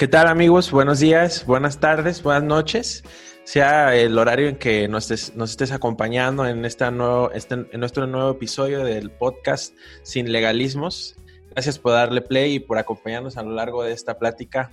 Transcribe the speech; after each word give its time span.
¿Qué 0.00 0.08
tal 0.08 0.28
amigos? 0.28 0.70
Buenos 0.70 0.98
días, 0.98 1.44
buenas 1.44 1.78
tardes, 1.78 2.22
buenas 2.22 2.42
noches. 2.42 3.04
Sea 3.44 3.94
el 3.94 4.16
horario 4.16 4.48
en 4.48 4.56
que 4.56 4.88
nos 4.88 5.10
estés, 5.10 5.72
acompañando 5.72 6.46
en, 6.46 6.64
esta 6.64 6.90
nuevo, 6.90 7.30
este, 7.32 7.66
en 7.70 7.80
nuestro 7.80 8.06
nuevo 8.06 8.30
episodio 8.30 8.82
del 8.82 9.10
podcast 9.10 9.76
Sin 10.02 10.32
Legalismos. 10.32 11.16
Gracias 11.50 11.78
por 11.78 11.92
darle 11.92 12.22
play 12.22 12.54
y 12.54 12.60
por 12.60 12.78
acompañarnos 12.78 13.36
a 13.36 13.42
lo 13.42 13.50
largo 13.50 13.82
de 13.82 13.92
esta 13.92 14.18
plática. 14.18 14.70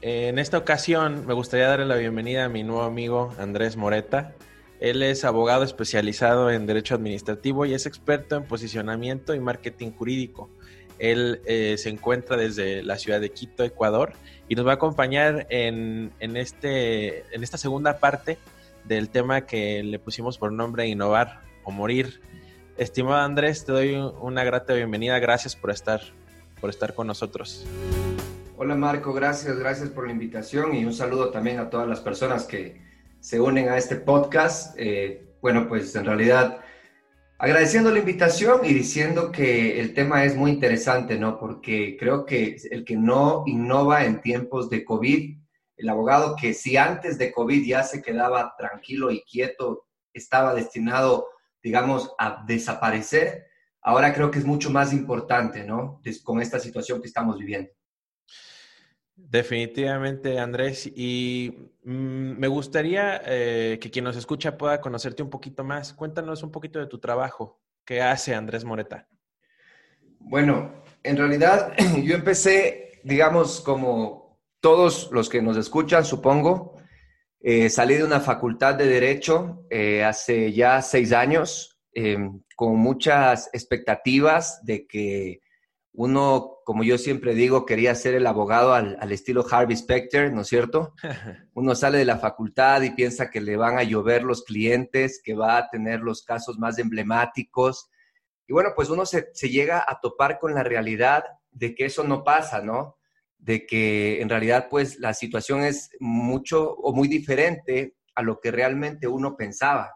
En 0.00 0.38
esta 0.38 0.56
ocasión 0.56 1.26
me 1.26 1.34
gustaría 1.34 1.68
darle 1.68 1.84
la 1.84 1.96
bienvenida 1.96 2.46
a 2.46 2.48
mi 2.48 2.62
nuevo 2.62 2.84
amigo 2.84 3.34
Andrés 3.38 3.76
Moreta. 3.76 4.34
Él 4.80 5.02
es 5.02 5.26
abogado 5.26 5.62
especializado 5.62 6.50
en 6.50 6.66
Derecho 6.66 6.94
Administrativo 6.94 7.66
y 7.66 7.74
es 7.74 7.84
experto 7.84 8.36
en 8.36 8.44
posicionamiento 8.44 9.34
y 9.34 9.40
marketing 9.40 9.90
jurídico. 9.90 10.48
Él 10.98 11.42
eh, 11.44 11.76
se 11.76 11.90
encuentra 11.90 12.38
desde 12.38 12.82
la 12.82 12.96
ciudad 12.96 13.20
de 13.20 13.30
Quito, 13.30 13.62
Ecuador, 13.62 14.14
y 14.48 14.54
nos 14.54 14.66
va 14.66 14.72
a 14.72 14.74
acompañar 14.74 15.46
en, 15.50 16.12
este, 16.18 17.24
en 17.34 17.42
esta 17.42 17.58
segunda 17.58 17.98
parte 17.98 18.38
del 18.84 19.10
tema 19.10 19.42
que 19.42 19.82
le 19.82 19.98
pusimos 19.98 20.38
por 20.38 20.50
nombre 20.50 20.86
Innovar 20.88 21.42
o 21.64 21.70
Morir. 21.70 22.22
Estimado 22.78 23.18
Andrés, 23.18 23.66
te 23.66 23.72
doy 23.72 23.94
una 24.20 24.44
grata 24.44 24.72
bienvenida. 24.72 25.18
Gracias 25.18 25.56
por 25.56 25.70
estar, 25.70 26.00
por 26.58 26.70
estar 26.70 26.94
con 26.94 27.06
nosotros. 27.06 27.66
Hola 28.56 28.74
Marco, 28.76 29.12
gracias, 29.12 29.58
gracias 29.58 29.90
por 29.90 30.06
la 30.06 30.12
invitación 30.12 30.74
y 30.74 30.86
un 30.86 30.94
saludo 30.94 31.30
también 31.30 31.58
a 31.58 31.68
todas 31.68 31.86
las 31.86 32.00
personas 32.00 32.44
que 32.44 32.89
se 33.20 33.40
unen 33.40 33.68
a 33.68 33.78
este 33.78 33.96
podcast. 33.96 34.74
Eh, 34.78 35.26
bueno, 35.40 35.68
pues 35.68 35.94
en 35.96 36.04
realidad 36.04 36.60
Agradeciendo 37.42 37.90
la 37.90 38.00
invitación 38.00 38.66
y 38.66 38.74
diciendo 38.74 39.32
que 39.32 39.80
el 39.80 39.94
tema 39.94 40.24
es 40.24 40.36
muy 40.36 40.50
interesante, 40.50 41.18
¿no? 41.18 41.38
Porque 41.38 41.96
creo 41.98 42.26
que 42.26 42.58
el 42.70 42.84
que 42.84 42.98
no 42.98 43.44
innova 43.46 44.04
en 44.04 44.20
tiempos 44.20 44.68
de 44.68 44.84
COVID, 44.84 45.38
el 45.78 45.88
abogado 45.88 46.36
que 46.38 46.52
si 46.52 46.76
antes 46.76 47.16
de 47.16 47.32
COVID 47.32 47.66
ya 47.66 47.82
se 47.82 48.02
quedaba 48.02 48.54
tranquilo 48.58 49.10
y 49.10 49.22
quieto, 49.22 49.86
estaba 50.12 50.52
destinado, 50.52 51.28
digamos, 51.62 52.12
a 52.18 52.44
desaparecer, 52.46 53.46
ahora 53.80 54.12
creo 54.12 54.30
que 54.30 54.38
es 54.38 54.44
mucho 54.44 54.68
más 54.68 54.92
importante, 54.92 55.64
¿no? 55.64 56.02
Con 56.22 56.42
esta 56.42 56.58
situación 56.58 57.00
que 57.00 57.08
estamos 57.08 57.38
viviendo. 57.38 57.70
Definitivamente, 59.28 60.38
Andrés. 60.38 60.86
Y 60.86 61.70
mm, 61.84 62.38
me 62.38 62.48
gustaría 62.48 63.22
eh, 63.24 63.78
que 63.80 63.90
quien 63.90 64.04
nos 64.04 64.16
escucha 64.16 64.56
pueda 64.56 64.80
conocerte 64.80 65.22
un 65.22 65.30
poquito 65.30 65.64
más. 65.64 65.92
Cuéntanos 65.92 66.42
un 66.42 66.50
poquito 66.50 66.78
de 66.78 66.86
tu 66.86 66.98
trabajo. 66.98 67.60
¿Qué 67.84 68.02
hace 68.02 68.34
Andrés 68.34 68.64
Moreta? 68.64 69.08
Bueno, 70.18 70.82
en 71.02 71.16
realidad 71.16 71.72
yo 72.02 72.14
empecé, 72.14 73.00
digamos, 73.04 73.60
como 73.60 74.40
todos 74.60 75.10
los 75.12 75.28
que 75.28 75.42
nos 75.42 75.56
escuchan, 75.56 76.04
supongo, 76.04 76.76
eh, 77.40 77.70
salí 77.70 77.94
de 77.94 78.04
una 78.04 78.20
facultad 78.20 78.74
de 78.74 78.86
Derecho 78.86 79.64
eh, 79.70 80.04
hace 80.04 80.52
ya 80.52 80.82
seis 80.82 81.12
años, 81.12 81.78
con 82.54 82.76
muchas 82.76 83.50
expectativas 83.52 84.64
de 84.64 84.86
que 84.86 85.40
uno, 85.92 86.59
como 86.70 86.84
yo 86.84 86.98
siempre 86.98 87.34
digo, 87.34 87.66
quería 87.66 87.96
ser 87.96 88.14
el 88.14 88.28
abogado 88.28 88.74
al, 88.74 89.10
estilo 89.10 89.44
Harvey 89.50 89.76
Specter, 89.76 90.32
¿no 90.32 90.42
es 90.42 90.46
cierto? 90.46 90.94
Uno 91.52 91.74
sale 91.74 91.98
de 91.98 92.04
la 92.04 92.18
facultad 92.18 92.82
y 92.82 92.90
piensa 92.90 93.28
que 93.28 93.40
le 93.40 93.56
van 93.56 93.76
a 93.76 93.82
llover 93.82 94.22
los 94.22 94.44
clientes, 94.44 95.20
que 95.20 95.34
va 95.34 95.56
a 95.56 95.68
tener 95.68 95.98
los 95.98 96.22
casos 96.22 96.60
más 96.60 96.78
emblemáticos. 96.78 97.90
Y 98.46 98.52
bueno, 98.52 98.70
pues 98.76 98.88
uno 98.88 99.04
se, 99.04 99.32
llega 99.48 99.84
a 99.84 99.98
topar 99.98 100.38
con 100.38 100.54
la 100.54 100.62
realidad 100.62 101.24
de 101.50 101.74
que 101.74 101.86
eso 101.86 102.04
no 102.04 102.22
pasa, 102.22 102.62
¿no? 102.62 102.98
De 103.36 103.66
que 103.66 104.22
en 104.22 104.28
realidad 104.28 104.68
pues 104.70 105.00
la 105.00 105.12
situación 105.12 105.64
es 105.64 105.90
mucho 105.98 106.72
o 106.72 106.94
muy 106.94 107.08
diferente 107.08 107.96
a 108.14 108.22
lo 108.22 108.38
que 108.38 108.52
realmente 108.52 109.08
uno 109.08 109.36
pensaba. 109.36 109.92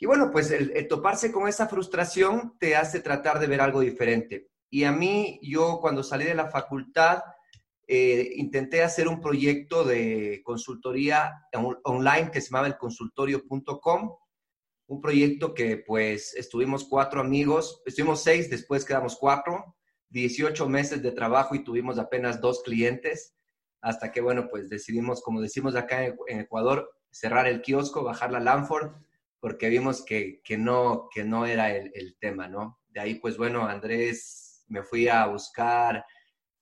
Y 0.00 0.06
bueno, 0.06 0.32
pues 0.32 0.50
el 0.50 0.88
toparse 0.88 1.30
con 1.30 1.46
esa 1.46 1.68
frustración 1.68 2.58
te 2.58 2.74
hace 2.74 2.98
tratar 2.98 3.38
de 3.38 3.46
ver 3.46 3.60
algo 3.60 3.78
diferente. 3.78 4.48
Y 4.74 4.82
a 4.82 4.90
mí, 4.90 5.38
yo 5.40 5.78
cuando 5.80 6.02
salí 6.02 6.24
de 6.24 6.34
la 6.34 6.50
facultad, 6.50 7.22
eh, 7.86 8.32
intenté 8.34 8.82
hacer 8.82 9.06
un 9.06 9.20
proyecto 9.20 9.84
de 9.84 10.42
consultoría 10.44 11.32
online 11.84 12.32
que 12.32 12.40
se 12.40 12.48
llamaba 12.48 12.66
el 12.66 12.76
consultorio.com, 12.76 14.16
un 14.88 15.00
proyecto 15.00 15.54
que 15.54 15.76
pues 15.76 16.34
estuvimos 16.34 16.88
cuatro 16.88 17.20
amigos, 17.20 17.84
estuvimos 17.86 18.24
seis, 18.24 18.50
después 18.50 18.84
quedamos 18.84 19.16
cuatro, 19.16 19.76
18 20.08 20.68
meses 20.68 21.04
de 21.04 21.12
trabajo 21.12 21.54
y 21.54 21.62
tuvimos 21.62 22.00
apenas 22.00 22.40
dos 22.40 22.64
clientes, 22.64 23.36
hasta 23.80 24.10
que 24.10 24.22
bueno, 24.22 24.48
pues 24.50 24.68
decidimos, 24.68 25.22
como 25.22 25.40
decimos 25.40 25.76
acá 25.76 26.04
en 26.04 26.40
Ecuador, 26.40 26.90
cerrar 27.12 27.46
el 27.46 27.62
kiosco, 27.62 28.02
bajar 28.02 28.32
la 28.32 28.40
Lanford, 28.40 28.90
porque 29.38 29.68
vimos 29.68 30.04
que, 30.04 30.42
que 30.42 30.58
no, 30.58 31.08
que 31.14 31.22
no 31.22 31.46
era 31.46 31.72
el, 31.76 31.92
el 31.94 32.16
tema, 32.18 32.48
¿no? 32.48 32.80
De 32.88 32.98
ahí 32.98 33.14
pues 33.20 33.36
bueno, 33.36 33.68
Andrés 33.68 34.53
me 34.68 34.82
fui 34.82 35.08
a 35.08 35.26
buscar 35.26 36.04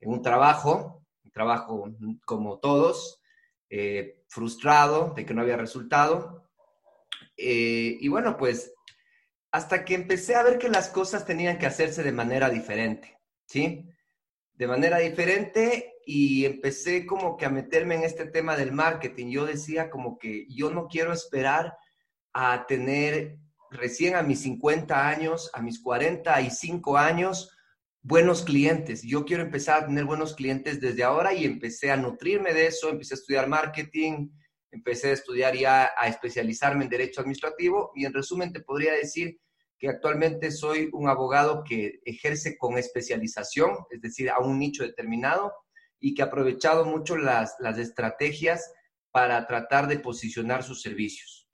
un 0.01 0.23
trabajo, 0.23 1.05
un 1.25 1.31
trabajo 1.31 1.85
como 2.25 2.59
todos, 2.59 3.23
eh, 3.71 4.23
frustrado 4.29 5.13
de 5.15 5.25
que 5.25 5.35
no 5.35 5.43
había 5.43 5.57
resultado. 5.57 6.51
Eh, 7.37 7.97
y 8.01 8.09
bueno, 8.09 8.37
pues 8.37 8.73
hasta 9.51 9.85
que 9.85 9.95
empecé 9.95 10.35
a 10.35 10.43
ver 10.43 10.59
que 10.59 10.69
las 10.69 10.89
cosas 10.89 11.25
tenían 11.27 11.59
que 11.59 11.67
hacerse 11.67 12.03
de 12.03 12.13
manera 12.13 12.49
diferente, 12.49 13.19
¿sí? 13.47 13.87
De 14.55 14.67
manera 14.67 14.99
diferente 14.99 15.95
y 16.07 16.45
empecé 16.47 17.07
como 17.07 17.37
que 17.37 17.47
a 17.47 17.51
meterme 17.51 17.95
en 17.95 18.05
este 18.05 18.27
tema 18.27 18.57
del 18.57 18.73
marketing. 18.73 19.29
Yo 19.29 19.45
decía 19.45 19.91
como 19.91 20.19
que 20.19 20.47
yo 20.49 20.71
no 20.71 20.89
quiero 20.89 21.13
esperar 21.13 21.77
a 22.33 22.67
tener 22.67 23.39
recién 23.71 24.17
a 24.17 24.23
mis 24.23 24.41
50 24.43 25.09
años, 25.09 25.51
a 25.53 25.61
mis 25.61 25.81
45 25.83 26.97
años, 26.97 27.57
buenos 28.03 28.43
clientes. 28.43 29.03
Yo 29.03 29.25
quiero 29.25 29.43
empezar 29.43 29.83
a 29.83 29.87
tener 29.87 30.05
buenos 30.05 30.35
clientes 30.35 30.81
desde 30.81 31.05
ahora 31.05 31.33
y 31.33 31.45
empecé 31.45 31.91
a 31.91 31.97
nutrirme 31.97 32.53
de 32.53 32.67
eso, 32.67 32.91
empecé 32.91 33.15
a 33.15 33.19
estudiar 33.19 33.49
marketing, 33.49 34.29
empecé 34.71 35.11
a 35.11 35.13
estudiar 35.13 35.57
ya 35.57 35.91
a 35.97 36.09
especializarme 36.09 36.85
en 36.85 36.91
derecho 36.91 37.21
administrativo 37.21 37.93
y 37.95 38.05
en 38.05 38.13
resumen 38.13 38.53
te 38.53 38.61
podría 38.61 38.93
decir 38.93 39.39
que 39.79 39.89
actualmente 39.89 40.51
soy 40.51 40.91
un 40.93 41.09
abogado 41.09 41.65
que 41.65 42.01
ejerce 42.05 42.57
con 42.57 42.79
especialización, 42.79 43.77
es 43.91 44.01
decir, 44.01 44.31
a 44.31 44.39
un 44.39 44.59
nicho 44.59 44.85
determinado 44.85 45.53
y 45.99 46.15
que 46.15 46.23
ha 46.23 46.27
aprovechado 46.27 46.85
mucho 46.85 47.17
las, 47.17 47.57
las 47.59 47.79
estrategias 47.79 48.73
para 49.11 49.47
tratar 49.47 49.89
de 49.89 49.99
posicionar 49.99 50.63
sus 50.63 50.83
servicios. 50.83 51.49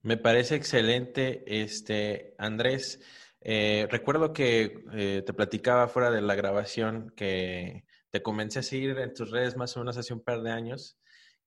Me 0.00 0.16
parece 0.16 0.54
excelente, 0.54 1.44
este, 1.46 2.34
Andrés. 2.38 3.00
Eh, 3.40 3.86
recuerdo 3.90 4.32
que 4.32 4.84
eh, 4.92 5.22
te 5.24 5.32
platicaba 5.32 5.88
fuera 5.88 6.10
de 6.10 6.20
la 6.20 6.34
grabación 6.34 7.12
que 7.16 7.84
te 8.10 8.22
comencé 8.22 8.60
a 8.60 8.62
seguir 8.62 8.98
en 8.98 9.14
tus 9.14 9.30
redes 9.30 9.56
más 9.56 9.76
o 9.76 9.80
menos 9.80 9.96
hace 9.96 10.12
un 10.12 10.20
par 10.20 10.42
de 10.42 10.50
años. 10.50 10.98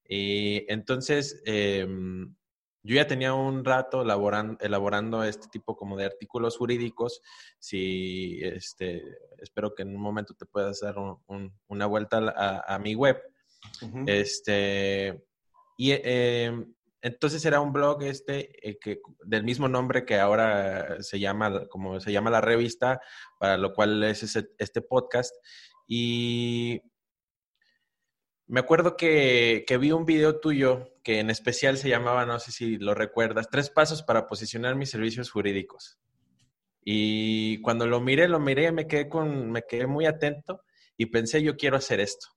Y 0.08 0.64
entonces, 0.72 1.42
em, 1.44 2.34
yo 2.82 2.96
ya 2.96 3.06
tenía 3.06 3.34
un 3.34 3.64
rato 3.64 4.02
elaborando, 4.02 5.22
este 5.24 5.48
tipo 5.48 5.76
como 5.76 5.96
de 5.96 6.06
artículos 6.06 6.56
jurídicos. 6.56 7.20
Si, 7.58 8.40
este, 8.42 9.02
espero 9.38 9.74
que 9.74 9.82
en 9.82 9.94
un 9.94 10.02
momento 10.02 10.34
te 10.34 10.46
puedas 10.46 10.80
dar 10.80 10.96
una 11.68 11.86
vuelta 11.86 12.64
a, 12.66 12.78
mi 12.78 12.94
web. 12.94 13.22
Este, 14.06 15.22
y 15.76 15.92
em, 15.92 16.74
entonces 17.02 17.44
era 17.44 17.60
un 17.60 17.72
blog 17.72 18.04
este 18.04 18.68
eh, 18.68 18.78
que, 18.80 19.00
del 19.24 19.42
mismo 19.42 19.68
nombre 19.68 20.04
que 20.04 20.18
ahora 20.18 21.02
se 21.02 21.18
llama, 21.18 21.66
como 21.68 22.00
se 22.00 22.12
llama 22.12 22.30
la 22.30 22.40
revista, 22.40 23.00
para 23.38 23.58
lo 23.58 23.72
cual 23.74 24.02
es 24.04 24.22
este 24.22 24.82
podcast. 24.82 25.34
Y 25.86 26.80
me 28.46 28.60
acuerdo 28.60 28.96
que, 28.96 29.64
que, 29.66 29.78
vi 29.78 29.90
un 29.90 30.06
video 30.06 30.38
tuyo 30.38 30.94
que 31.02 31.18
en 31.18 31.28
especial 31.28 31.76
se 31.76 31.88
llamaba, 31.88 32.24
no 32.24 32.38
sé 32.38 32.52
si 32.52 32.78
lo 32.78 32.94
recuerdas, 32.94 33.50
Tres 33.50 33.68
Pasos 33.68 34.04
para 34.04 34.26
Posicionar 34.28 34.76
Mis 34.76 34.90
Servicios 34.90 35.30
Jurídicos. 35.30 35.98
Y 36.84 37.60
cuando 37.62 37.86
lo 37.86 38.00
miré, 38.00 38.28
lo 38.28 38.38
miré, 38.38 38.70
me 38.70 38.86
quedé, 38.86 39.08
con, 39.08 39.50
me 39.50 39.62
quedé 39.62 39.88
muy 39.88 40.06
atento 40.06 40.62
y 40.96 41.06
pensé, 41.06 41.42
yo 41.42 41.56
quiero 41.56 41.76
hacer 41.76 41.98
esto. 41.98 42.28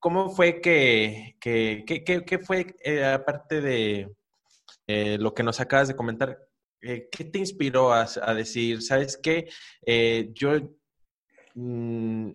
¿Cómo 0.00 0.30
fue 0.30 0.62
que, 0.62 1.36
que, 1.38 2.38
fue, 2.42 2.74
eh, 2.82 3.04
aparte 3.04 3.60
de 3.60 4.10
eh, 4.86 5.18
lo 5.18 5.34
que 5.34 5.42
nos 5.42 5.60
acabas 5.60 5.88
de 5.88 5.96
comentar, 5.96 6.38
eh, 6.80 7.08
qué 7.12 7.24
te 7.24 7.38
inspiró 7.38 7.92
a, 7.92 8.06
decir, 8.34 8.80
sabes 8.80 9.18
qué, 9.22 9.50
yo, 10.32 10.52
mm, 11.54 12.30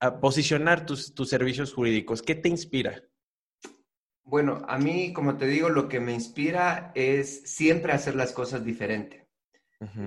a 0.00 0.20
posicionar 0.20 0.84
tus, 0.84 1.14
tus 1.14 1.30
servicios 1.30 1.72
jurídicos, 1.72 2.20
¿qué 2.20 2.34
te 2.34 2.50
inspira? 2.50 3.02
Bueno, 4.22 4.62
a 4.68 4.78
mí, 4.78 5.14
como 5.14 5.38
te 5.38 5.46
digo, 5.46 5.70
lo 5.70 5.88
que 5.88 6.00
me 6.00 6.12
inspira 6.12 6.92
es 6.94 7.42
siempre 7.50 7.92
hacer 7.92 8.14
las 8.14 8.32
cosas 8.32 8.64
diferente. 8.64 9.26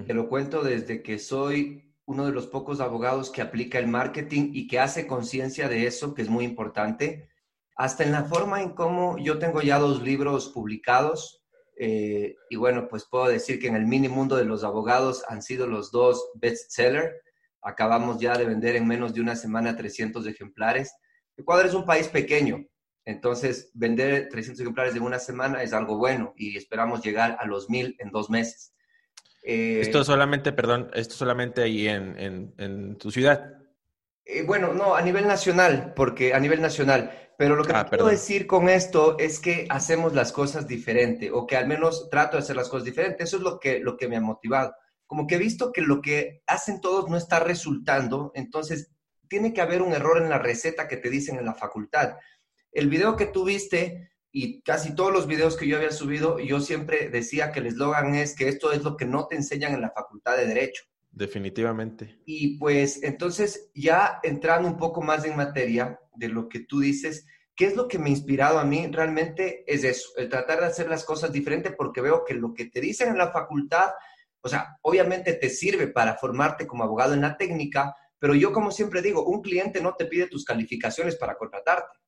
Te 0.06 0.14
lo 0.14 0.30
cuento 0.30 0.62
desde 0.62 1.02
que 1.02 1.18
soy 1.18 1.93
uno 2.14 2.28
de 2.28 2.32
los 2.32 2.46
pocos 2.46 2.80
abogados 2.80 3.32
que 3.32 3.42
aplica 3.42 3.80
el 3.80 3.88
marketing 3.88 4.52
y 4.54 4.68
que 4.68 4.80
hace 4.80 5.08
conciencia 5.08 5.68
de 5.68 5.88
eso, 5.88 6.14
que 6.14 6.22
es 6.22 6.30
muy 6.30 6.46
importante, 6.46 7.28
hasta 7.76 8.04
en 8.04 8.12
la 8.12 8.26
forma 8.26 8.62
en 8.62 8.70
cómo 8.70 9.18
yo 9.18 9.40
tengo 9.40 9.62
ya 9.62 9.80
dos 9.80 10.04
libros 10.04 10.50
publicados. 10.50 11.44
Eh, 11.76 12.36
y 12.52 12.56
bueno, 12.56 12.88
pues 12.88 13.06
puedo 13.06 13.28
decir 13.28 13.60
que 13.60 13.68
en 13.68 13.76
el 13.76 13.88
mini 13.88 14.10
mundo 14.10 14.36
de 14.36 14.46
los 14.46 14.64
abogados 14.64 15.24
han 15.28 15.42
sido 15.42 15.66
los 15.66 15.92
dos 15.92 16.30
bestseller. 16.36 17.24
Acabamos 17.64 18.20
ya 18.20 18.38
de 18.38 18.46
vender 18.46 18.76
en 18.76 18.88
menos 18.88 19.14
de 19.16 19.22
una 19.22 19.36
semana 19.36 19.76
300 19.76 20.28
ejemplares. 20.28 20.94
Ecuador 21.36 21.66
es 21.66 21.74
un 21.74 21.86
país 21.86 22.08
pequeño, 22.10 22.64
entonces 23.06 23.72
vender 23.74 24.30
300 24.30 24.62
ejemplares 24.62 24.96
en 24.96 25.02
una 25.02 25.18
semana 25.18 25.64
es 25.64 25.74
algo 25.74 25.98
bueno 25.98 26.34
y 26.38 26.56
esperamos 26.58 27.04
llegar 27.04 27.38
a 27.40 27.48
los 27.48 27.72
mil 27.72 27.96
en 27.98 28.12
dos 28.12 28.30
meses. 28.30 28.74
Eh, 29.44 29.82
esto 29.82 30.04
solamente, 30.06 30.54
perdón, 30.54 30.90
esto 30.94 31.16
solamente 31.16 31.62
ahí 31.62 31.88
en, 31.88 32.54
en, 32.58 32.98
tu 32.98 33.12
ciudad. 33.12 33.58
Eh, 34.26 34.44
bueno, 34.44 34.74
no, 34.74 34.96
a 34.96 35.02
nivel 35.02 35.28
nacional, 35.28 35.94
porque 35.96 36.34
a 36.34 36.40
nivel 36.40 36.62
nacional. 36.62 37.12
Pero 37.38 37.56
lo 37.56 37.66
que 37.66 37.74
ah, 37.74 37.86
quiero 37.90 38.06
decir 38.06 38.48
con 38.48 38.70
esto 38.70 39.18
es 39.20 39.40
que 39.40 39.66
hacemos 39.70 40.14
las 40.14 40.32
cosas 40.32 40.68
diferente, 40.68 41.30
o 41.32 41.46
que 41.46 41.58
al 41.58 41.68
menos 41.68 42.10
trato 42.10 42.38
de 42.38 42.44
hacer 42.44 42.56
las 42.56 42.70
cosas 42.70 42.86
diferentes. 42.86 43.28
Eso 43.28 43.38
es 43.38 43.44
lo 43.44 43.60
que, 43.60 43.80
lo 43.80 43.98
que 43.98 44.08
me 44.08 44.16
ha 44.16 44.22
motivado. 44.22 44.74
Como 45.06 45.28
que 45.28 45.36
he 45.36 45.40
visto 45.40 45.74
que 45.74 45.82
lo 45.82 46.02
que 46.02 46.42
hacen 46.48 46.80
todos 46.80 47.10
no 47.10 47.18
está 47.18 47.40
resultando, 47.40 48.32
entonces 48.36 48.92
tiene 49.28 49.52
que 49.52 49.62
haber 49.62 49.82
un 49.82 49.94
error 49.94 50.22
en 50.22 50.30
la 50.30 50.40
receta 50.40 50.88
que 50.88 50.98
te 50.98 51.10
dicen 51.10 51.38
en 51.38 51.46
la 51.46 51.54
facultad. 51.54 52.16
El 52.72 52.88
video 52.88 53.18
que 53.18 53.26
tú 53.26 53.44
viste 53.44 54.13
y 54.36 54.62
casi 54.64 54.96
todos 54.96 55.14
los 55.14 55.28
videos 55.28 55.56
que 55.56 55.68
yo 55.68 55.78
había 55.78 55.92
subido, 55.92 56.40
yo 56.40 56.60
siempre 56.60 57.08
decía 57.10 57.52
que 57.52 57.60
el 57.60 57.68
eslogan 57.68 58.16
es 58.16 58.36
que 58.36 58.48
esto 58.48 58.74
es 58.74 58.84
lo 58.84 58.98
que 58.98 59.06
no 59.06 59.28
te 59.28 59.36
enseñan 59.36 59.76
en 59.76 59.82
la 59.82 59.92
Facultad 59.92 60.36
de 60.36 60.48
Derecho. 60.48 60.86
Definitivamente. 61.12 62.20
Y 62.26 62.58
pues 62.58 63.04
entonces 63.04 63.70
ya 63.76 64.20
entrando 64.24 64.68
un 64.68 64.78
poco 64.78 65.04
más 65.04 65.24
en 65.24 65.38
materia 65.38 66.00
de 66.16 66.30
lo 66.30 66.50
que 66.50 66.62
tú 66.62 66.80
dices, 66.80 67.28
¿qué 67.56 67.66
es 67.66 67.76
lo 67.76 67.88
que 67.88 68.00
me 68.00 68.08
ha 68.08 68.14
inspirado 68.14 68.58
a 68.58 68.66
mí? 68.66 68.88
Realmente 68.92 69.64
es 69.68 69.84
eso, 69.84 70.10
el 70.18 70.30
tratar 70.30 70.62
de 70.62 70.66
hacer 70.66 70.90
las 70.90 71.06
cosas 71.06 71.32
diferentes 71.32 71.76
porque 71.78 72.02
veo 72.02 72.26
que 72.26 72.34
lo 72.34 72.56
que 72.56 72.66
te 72.66 72.82
dicen 72.82 73.10
en 73.10 73.20
la 73.20 73.32
facultad, 73.32 73.92
o 74.42 74.50
sea, 74.50 74.80
obviamente 74.82 75.34
te 75.34 75.52
sirve 75.52 75.90
para 75.90 76.18
formarte 76.18 76.66
como 76.66 76.84
abogado 76.84 77.14
en 77.14 77.22
la 77.22 77.38
técnica, 77.38 77.96
pero 78.18 78.34
yo 78.34 78.52
como 78.52 78.72
siempre 78.72 79.04
digo, 79.04 79.24
un 79.28 79.44
cliente 79.44 79.80
no 79.80 79.94
te 79.94 80.06
pide 80.08 80.26
tus 80.26 80.44
calificaciones 80.44 81.18
para 81.18 81.36
contratarte 81.36 82.03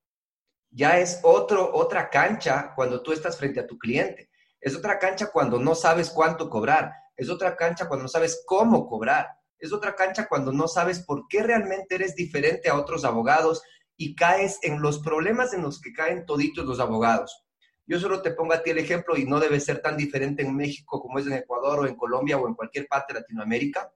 ya 0.76 1.00
es 1.00 1.22
otro, 1.24 1.74
otra 1.74 2.10
cancha 2.10 2.74
cuando 2.76 3.02
tú 3.02 3.14
estás 3.14 3.38
frente 3.38 3.62
a 3.62 3.68
tu 3.68 3.78
cliente. 3.78 4.30
Es 4.60 4.76
otra 4.76 5.00
cancha 5.00 5.32
cuando 5.32 5.58
no 5.58 5.74
sabes 5.74 6.10
cuánto 6.10 6.50
cobrar. 6.50 6.92
Es 7.16 7.30
otra 7.30 7.56
cancha 7.56 7.88
cuando 7.88 8.04
no 8.04 8.10
sabes 8.10 8.44
cómo 8.46 8.86
cobrar. 8.86 9.30
Es 9.58 9.72
otra 9.72 9.96
cancha 9.96 10.28
cuando 10.28 10.52
no 10.52 10.68
sabes 10.68 11.00
por 11.00 11.30
qué 11.30 11.44
realmente 11.44 11.96
eres 11.96 12.14
diferente 12.14 12.68
a 12.68 12.78
otros 12.78 13.06
abogados 13.06 13.64
y 13.96 14.16
caes 14.16 14.60
en 14.64 14.82
los 14.82 15.00
problemas 15.00 15.54
en 15.54 15.62
los 15.62 15.80
que 15.80 15.94
caen 15.94 16.26
toditos 16.26 16.66
los 16.66 16.82
abogados. 16.82 17.46
Yo 17.88 17.98
solo 17.98 18.22
te 18.22 18.32
pongo 18.32 18.52
a 18.52 18.62
ti 18.62 18.72
el 18.72 18.80
ejemplo 18.80 19.16
y 19.16 19.26
no 19.26 19.40
debe 19.40 19.62
ser 19.62 19.82
tan 19.82 19.96
diferente 19.96 20.44
en 20.44 20.58
México 20.58 21.02
como 21.02 21.20
es 21.20 21.28
en 21.28 21.34
Ecuador 21.34 21.80
o 21.80 21.88
en 21.88 21.96
Colombia 21.96 22.38
o 22.38 22.50
en 22.50 22.54
cualquier 22.54 22.86
parte 22.88 23.14
de 23.14 23.22
Latinoamérica. 23.22 23.94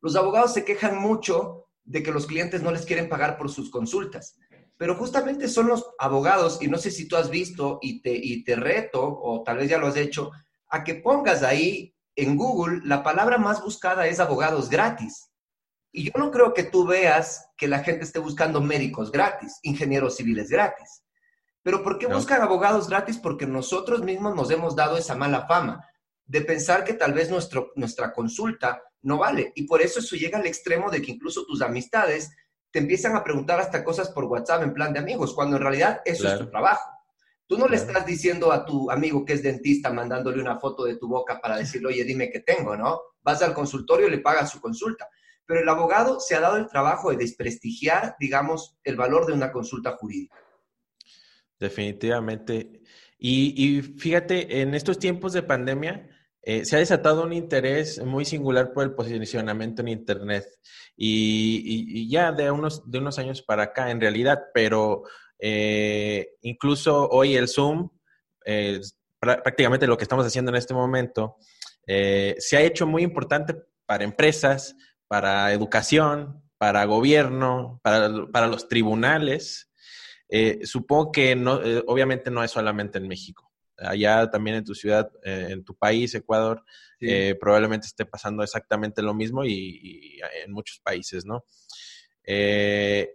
Los 0.00 0.16
abogados 0.16 0.52
se 0.52 0.64
quejan 0.64 0.98
mucho 0.98 1.68
de 1.84 2.02
que 2.02 2.10
los 2.10 2.26
clientes 2.26 2.60
no 2.60 2.72
les 2.72 2.84
quieren 2.84 3.08
pagar 3.08 3.38
por 3.38 3.50
sus 3.50 3.70
consultas 3.70 4.36
pero 4.78 4.94
justamente 4.94 5.48
son 5.48 5.66
los 5.66 5.90
abogados, 5.98 6.58
y 6.62 6.68
no 6.68 6.78
sé 6.78 6.90
si 6.90 7.06
tú 7.06 7.16
has 7.16 7.28
visto 7.28 7.78
y 7.82 8.00
te, 8.00 8.14
y 8.14 8.44
te 8.44 8.56
reto, 8.56 9.02
o 9.02 9.42
tal 9.42 9.58
vez 9.58 9.68
ya 9.68 9.76
lo 9.76 9.88
has 9.88 9.96
hecho, 9.96 10.30
a 10.68 10.84
que 10.84 10.94
pongas 10.94 11.42
ahí 11.42 11.94
en 12.14 12.36
Google 12.36 12.80
la 12.84 13.02
palabra 13.02 13.38
más 13.38 13.62
buscada 13.62 14.06
es 14.06 14.20
abogados 14.20 14.70
gratis. 14.70 15.30
Y 15.90 16.04
yo 16.04 16.12
no 16.16 16.30
creo 16.30 16.54
que 16.54 16.62
tú 16.62 16.86
veas 16.86 17.48
que 17.56 17.66
la 17.66 17.80
gente 17.80 18.04
esté 18.04 18.20
buscando 18.20 18.60
médicos 18.60 19.10
gratis, 19.10 19.58
ingenieros 19.62 20.16
civiles 20.16 20.48
gratis. 20.48 21.02
Pero 21.62 21.82
¿por 21.82 21.98
qué 21.98 22.06
buscan 22.06 22.40
abogados 22.40 22.88
gratis? 22.88 23.18
Porque 23.18 23.46
nosotros 23.46 24.02
mismos 24.02 24.34
nos 24.34 24.50
hemos 24.50 24.76
dado 24.76 24.96
esa 24.96 25.16
mala 25.16 25.46
fama 25.46 25.84
de 26.24 26.42
pensar 26.42 26.84
que 26.84 26.94
tal 26.94 27.14
vez 27.14 27.30
nuestro, 27.30 27.72
nuestra 27.74 28.12
consulta 28.12 28.82
no 29.02 29.18
vale. 29.18 29.52
Y 29.56 29.64
por 29.64 29.80
eso 29.82 29.98
eso 29.98 30.14
llega 30.14 30.38
al 30.38 30.46
extremo 30.46 30.90
de 30.90 31.02
que 31.02 31.12
incluso 31.12 31.44
tus 31.46 31.62
amistades 31.62 32.30
te 32.70 32.78
empiezan 32.80 33.16
a 33.16 33.24
preguntar 33.24 33.60
hasta 33.60 33.82
cosas 33.82 34.10
por 34.10 34.24
WhatsApp 34.24 34.62
en 34.62 34.74
plan 34.74 34.92
de 34.92 34.98
amigos, 34.98 35.34
cuando 35.34 35.56
en 35.56 35.62
realidad 35.62 36.00
eso 36.04 36.28
es 36.28 36.38
tu 36.38 36.50
trabajo. 36.50 36.90
Tú 37.46 37.56
no 37.56 37.66
le 37.66 37.76
estás 37.76 38.04
diciendo 38.04 38.52
a 38.52 38.66
tu 38.66 38.90
amigo 38.90 39.24
que 39.24 39.32
es 39.32 39.42
dentista, 39.42 39.90
mandándole 39.90 40.42
una 40.42 40.58
foto 40.58 40.84
de 40.84 40.96
tu 40.96 41.08
boca 41.08 41.40
para 41.40 41.56
decirle, 41.58 41.88
oye, 41.88 42.04
dime 42.04 42.30
qué 42.30 42.40
tengo, 42.40 42.76
¿no? 42.76 43.00
Vas 43.22 43.42
al 43.42 43.54
consultorio 43.54 44.08
y 44.08 44.10
le 44.10 44.18
pagas 44.18 44.50
su 44.50 44.60
consulta. 44.60 45.08
Pero 45.46 45.60
el 45.60 45.68
abogado 45.68 46.20
se 46.20 46.34
ha 46.34 46.40
dado 46.40 46.58
el 46.58 46.68
trabajo 46.68 47.10
de 47.10 47.16
desprestigiar, 47.16 48.16
digamos, 48.20 48.76
el 48.84 48.96
valor 48.96 49.26
de 49.26 49.32
una 49.32 49.50
consulta 49.50 49.96
jurídica. 49.96 50.36
Definitivamente. 51.58 52.82
Y, 53.18 53.54
y 53.56 53.82
fíjate, 53.82 54.60
en 54.60 54.74
estos 54.74 54.98
tiempos 54.98 55.32
de 55.32 55.42
pandemia, 55.42 56.06
eh, 56.42 56.64
se 56.64 56.76
ha 56.76 56.78
desatado 56.78 57.24
un 57.24 57.32
interés 57.32 58.02
muy 58.04 58.24
singular 58.24 58.72
por 58.72 58.84
el 58.84 58.94
posicionamiento 58.94 59.82
en 59.82 59.88
Internet 59.88 60.46
y, 60.96 62.08
ya 62.08 62.32
de 62.32 62.50
unos, 62.50 62.88
de 62.90 62.98
unos 62.98 63.18
años 63.18 63.42
para 63.42 63.64
acá 63.64 63.90
en 63.90 64.00
realidad, 64.00 64.44
pero 64.54 65.02
eh, 65.38 66.36
incluso 66.42 67.08
hoy 67.08 67.36
el 67.36 67.48
Zoom, 67.48 67.90
eh, 68.44 68.80
prácticamente 69.20 69.86
lo 69.86 69.96
que 69.96 70.04
estamos 70.04 70.26
haciendo 70.26 70.50
en 70.50 70.56
este 70.56 70.74
momento, 70.74 71.36
se 71.86 72.56
ha 72.56 72.60
hecho 72.60 72.86
muy 72.86 73.02
importante 73.02 73.54
para 73.86 74.04
empresas, 74.04 74.76
para 75.06 75.52
educación, 75.52 76.42
para 76.58 76.84
gobierno, 76.84 77.80
para, 77.82 78.26
para 78.30 78.46
los 78.46 78.68
tribunales. 78.68 79.70
supongo 80.64 81.10
que 81.12 81.34
no, 81.34 81.60
obviamente 81.86 82.30
no 82.30 82.44
es 82.44 82.50
solamente 82.50 82.98
en 82.98 83.08
México 83.08 83.47
allá 83.78 84.28
también 84.30 84.56
en 84.56 84.64
tu 84.64 84.74
ciudad, 84.74 85.10
eh, 85.22 85.48
en 85.50 85.64
tu 85.64 85.74
país, 85.76 86.14
Ecuador, 86.14 86.64
eh, 87.00 87.36
probablemente 87.38 87.86
esté 87.86 88.04
pasando 88.04 88.42
exactamente 88.42 89.02
lo 89.02 89.14
mismo 89.14 89.44
y, 89.44 90.20
en 90.44 90.52
muchos 90.52 90.80
países, 90.80 91.24
¿no? 91.24 91.44
Eh, 92.24 93.14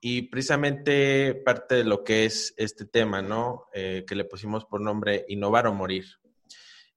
y 0.00 0.22
precisamente 0.22 1.34
parte 1.34 1.76
de 1.76 1.84
lo 1.84 2.04
que 2.04 2.26
es 2.26 2.54
este 2.58 2.84
tema, 2.84 3.22
¿no? 3.22 3.68
que 3.72 4.14
le 4.14 4.26
pusimos 4.26 4.66
por 4.66 4.82
nombre 4.82 5.24
Innovar 5.28 5.66
o 5.66 5.72
Morir. 5.72 6.04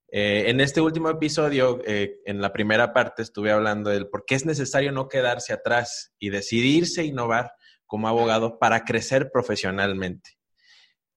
en 0.09 0.59
este 0.59 0.81
último 0.81 1.09
episodio, 1.09 1.79
en 1.86 2.41
la 2.41 2.51
primera 2.51 2.91
parte, 2.91 3.21
estuve 3.21 3.51
hablando 3.51 3.91
del 3.91 4.09
por 4.09 4.25
qué 4.25 4.36
es 4.36 4.45
necesario 4.45 4.91
no 4.91 5.07
quedarse 5.07 5.53
atrás 5.53 6.13
y 6.19 6.31
decidirse 6.31 7.05
innovar 7.05 7.53
como 7.86 8.09
abogado 8.09 8.59
para 8.59 8.83
crecer 8.83 9.31
profesionalmente. 9.31 10.37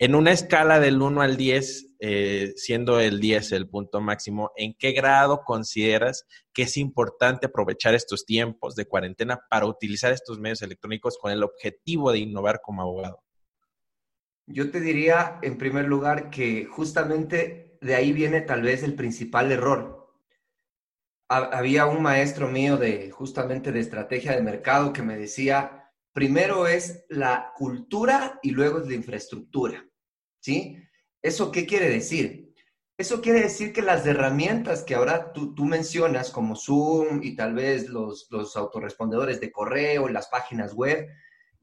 En 0.03 0.15
una 0.15 0.33
escala 0.33 0.81
del 0.81 1.03
1 1.03 1.21
al 1.21 1.37
10, 1.37 1.97
eh, 1.99 2.55
siendo 2.57 3.01
el 3.01 3.21
10 3.21 3.53
el 3.53 3.69
punto 3.69 4.01
máximo, 4.01 4.51
¿en 4.57 4.73
qué 4.79 4.93
grado 4.93 5.43
consideras 5.45 6.27
que 6.55 6.63
es 6.63 6.79
importante 6.79 7.49
aprovechar 7.49 7.95
estos 7.95 8.25
tiempos 8.25 8.75
de 8.77 8.87
cuarentena 8.87 9.43
para 9.51 9.67
utilizar 9.67 10.11
estos 10.11 10.41
medios 10.41 10.63
electrónicos 10.63 11.19
con 11.19 11.33
el 11.33 11.43
objetivo 11.43 12.13
de 12.13 12.21
innovar 12.21 12.63
como 12.63 12.81
abogado? 12.81 13.23
Yo 14.47 14.71
te 14.71 14.81
diría, 14.81 15.39
en 15.43 15.59
primer 15.59 15.85
lugar, 15.85 16.31
que 16.31 16.65
justamente 16.65 17.77
de 17.83 17.95
ahí 17.95 18.15
viene 18.15 18.41
tal 18.41 18.63
vez 18.63 18.83
el 18.83 18.95
principal 18.95 19.53
error. 19.53 20.15
Había 21.29 21.85
un 21.85 22.01
maestro 22.01 22.49
mío 22.49 22.79
de 22.79 23.11
justamente 23.11 23.71
de 23.71 23.81
estrategia 23.81 24.33
de 24.33 24.41
mercado 24.41 24.95
que 24.95 25.03
me 25.03 25.19
decía, 25.19 25.93
primero 26.15 26.67
es 26.67 27.05
la 27.11 27.53
cultura 27.55 28.41
y 28.43 28.53
luego 28.53 28.79
es 28.79 28.89
la 28.89 28.95
infraestructura. 28.95 29.85
¿Sí? 30.41 30.77
¿Eso 31.23 31.53
qué 31.53 31.67
quiere 31.67 31.89
decir? 31.89 32.55
Eso 32.99 33.23
quiere 33.23 33.41
decir 33.41 33.73
que 33.73 33.81
las 33.81 34.07
herramientas 34.07 34.83
que 34.83 34.95
ahora 34.95 35.33
tú, 35.33 35.55
mencionas, 35.65 36.31
como 36.31 36.55
Zoom 36.55 37.23
y 37.23 37.35
tal 37.35 37.55
vez 37.55 37.89
los, 37.89 38.27
los 38.31 38.57
autorrespondedores 38.57 39.41
de 39.41 39.51
correo, 39.51 40.09
las 40.09 40.29
páginas 40.29 40.75
web, 40.75 41.09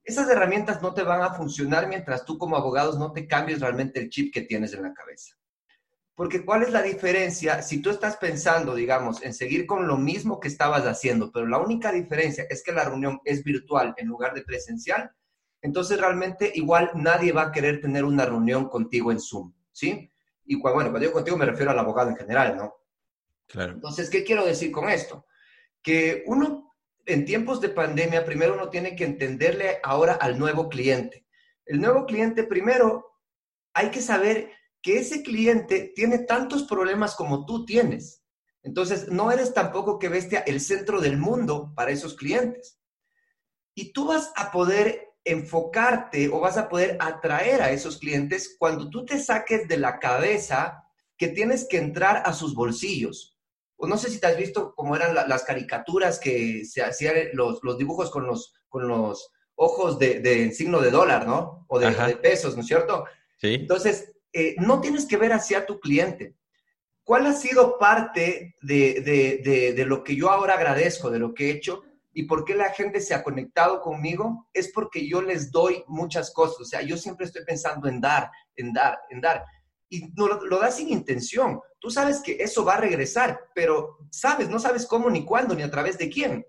esas 0.03 0.29
herramientas 0.29 0.81
no 0.81 0.93
te 0.93 1.03
van 1.03 1.21
a 1.21 1.33
funcionar 1.33 1.87
mientras 1.87 2.25
tú 2.25 2.37
como 2.37 2.55
abogados 2.55 2.97
no 2.97 3.11
te 3.11 3.27
cambies 3.27 3.59
realmente 3.59 3.99
el 3.99 4.09
chip 4.09 4.33
que 4.33 4.41
tienes 4.41 4.73
en 4.73 4.83
la 4.83 4.93
cabeza. 4.93 5.35
Porque 6.15 6.43
¿cuál 6.43 6.63
es 6.63 6.71
la 6.71 6.81
diferencia 6.81 7.61
si 7.61 7.83
tú 7.83 7.91
estás 7.91 8.17
pensando, 8.17 8.73
digamos, 8.73 9.21
en 9.21 9.35
seguir 9.35 9.67
con 9.67 9.85
lo 9.85 9.97
mismo 9.97 10.39
que 10.39 10.47
estabas 10.47 10.87
haciendo, 10.87 11.31
pero 11.31 11.45
la 11.45 11.59
única 11.59 11.91
diferencia 11.91 12.47
es 12.49 12.63
que 12.63 12.71
la 12.71 12.85
reunión 12.85 13.19
es 13.23 13.43
virtual 13.43 13.93
en 13.97 14.07
lugar 14.07 14.33
de 14.33 14.41
presencial? 14.41 15.11
Entonces 15.67 15.99
realmente 15.99 16.49
igual 16.55 16.91
nadie 16.95 17.33
va 17.33 17.43
a 17.43 17.51
querer 17.51 17.81
tener 17.81 18.05
una 18.05 18.25
reunión 18.25 18.69
contigo 18.69 19.11
en 19.11 19.19
Zoom, 19.19 19.53
¿sí? 19.73 20.09
Y 20.45 20.55
bueno, 20.55 20.79
cuando 20.79 20.99
digo 20.99 21.11
contigo 21.11 21.35
me 21.35 21.45
refiero 21.45 21.71
al 21.71 21.79
abogado 21.79 22.09
en 22.09 22.15
general, 22.15 22.55
¿no? 22.55 22.73
Claro. 23.47 23.73
Entonces, 23.73 24.09
¿qué 24.09 24.23
quiero 24.23 24.45
decir 24.45 24.71
con 24.71 24.89
esto? 24.89 25.25
Que 25.81 26.23
uno, 26.25 26.73
en 27.05 27.25
tiempos 27.25 27.59
de 27.59 27.67
pandemia, 27.67 28.23
primero 28.23 28.53
uno 28.53 28.69
tiene 28.69 28.95
que 28.95 29.03
entenderle 29.03 29.79
ahora 29.83 30.13
al 30.13 30.39
nuevo 30.39 30.69
cliente. 30.69 31.27
El 31.65 31.81
nuevo 31.81 32.05
cliente, 32.05 32.45
primero, 32.45 33.19
hay 33.73 33.91
que 33.91 34.01
saber 34.01 34.49
que 34.81 34.99
ese 34.99 35.21
cliente 35.21 35.91
tiene 35.93 36.19
tantos 36.19 36.63
problemas 36.63 37.13
como 37.13 37.45
tú 37.45 37.65
tienes. 37.65 38.23
Entonces, 38.63 39.09
no 39.09 39.33
eres 39.33 39.53
tampoco 39.53 39.99
que 39.99 40.07
bestia 40.07 40.39
el 40.47 40.61
centro 40.61 41.01
del 41.01 41.17
mundo 41.17 41.73
para 41.75 41.91
esos 41.91 42.15
clientes. 42.15 42.79
Y 43.75 43.91
tú 43.91 44.07
vas 44.07 44.31
a 44.37 44.49
poder 44.49 45.06
enfocarte 45.27 46.29
o 46.29 46.39
vas 46.39 46.57
a 46.57 46.69
poder 46.69 46.97
atraer 46.99 47.61
a 47.61 47.71
esos 47.71 47.97
clientes 47.97 48.55
cuando 48.57 48.89
tú 48.89 49.05
te 49.05 49.19
saques 49.19 49.67
de 49.67 49.77
la 49.77 49.99
cabeza 49.99 50.83
que 51.17 51.27
tienes 51.27 51.67
que 51.67 51.77
entrar 51.77 52.23
a 52.25 52.33
sus 52.33 52.55
bolsillos. 52.55 53.37
O 53.75 53.87
no 53.87 53.97
sé 53.97 54.09
si 54.09 54.19
te 54.19 54.27
has 54.27 54.37
visto 54.37 54.73
cómo 54.75 54.95
eran 54.95 55.13
las 55.13 55.43
caricaturas 55.43 56.19
que 56.19 56.65
se 56.65 56.81
hacían 56.81 57.15
los, 57.33 57.59
dibujos 57.77 58.09
con 58.09 58.25
los, 58.25 58.53
con 58.69 58.87
los 58.87 59.29
ojos 59.55 59.99
de, 59.99 60.51
signo 60.51 60.79
de 60.79 60.91
dólar, 60.91 61.27
¿no? 61.27 61.65
O 61.67 61.79
de, 61.79 61.91
pesos, 62.17 62.55
¿no 62.55 62.61
es 62.61 62.67
cierto? 62.67 63.05
Sí. 63.37 63.55
Entonces, 63.55 64.13
eh, 64.33 64.55
no 64.59 64.81
tienes 64.81 65.05
que 65.05 65.17
ver 65.17 65.33
hacia 65.33 65.65
tu 65.65 65.79
cliente. 65.79 66.35
¿Cuál 67.03 67.27
ha 67.27 67.33
sido 67.33 67.77
parte 67.77 68.55
de, 68.61 69.73
de 69.75 69.85
lo 69.85 70.03
que 70.03 70.15
yo 70.15 70.29
ahora 70.29 70.55
agradezco, 70.55 71.09
de 71.09 71.19
lo 71.19 71.33
que 71.33 71.47
he 71.47 71.51
hecho? 71.51 71.83
Y 72.17 72.23
por 72.23 72.45
qué 72.45 72.55
la 72.55 72.71
gente 72.71 72.99
se 72.99 73.13
ha 73.13 73.21
conectado 73.21 73.79
conmigo 73.79 74.47
es 74.51 74.71
porque 74.71 75.07
yo 75.07 75.21
les 75.21 75.51
doy 75.51 75.83
muchas 75.85 76.33
cosas. 76.33 76.61
O 76.61 76.65
sea, 76.65 76.81
yo 76.81 76.97
siempre 76.97 77.27
estoy 77.27 77.45
pensando 77.45 77.87
en 77.87 78.01
dar, 78.01 78.31
en 78.55 78.73
dar, 78.73 78.97
en 79.11 79.21
dar. 79.21 79.45
Y 79.87 80.11
no, 80.15 80.27
lo, 80.27 80.43
lo 80.43 80.57
das 80.57 80.77
sin 80.77 80.89
intención. 80.89 81.61
Tú 81.79 81.91
sabes 81.91 82.19
que 82.21 82.37
eso 82.39 82.65
va 82.65 82.73
a 82.73 82.81
regresar, 82.81 83.39
pero 83.53 83.99
sabes, 84.09 84.49
no 84.49 84.57
sabes 84.57 84.87
cómo, 84.87 85.11
ni 85.11 85.25
cuándo, 85.25 85.53
ni 85.53 85.61
a 85.61 85.69
través 85.69 85.99
de 85.99 86.09
quién. 86.09 86.43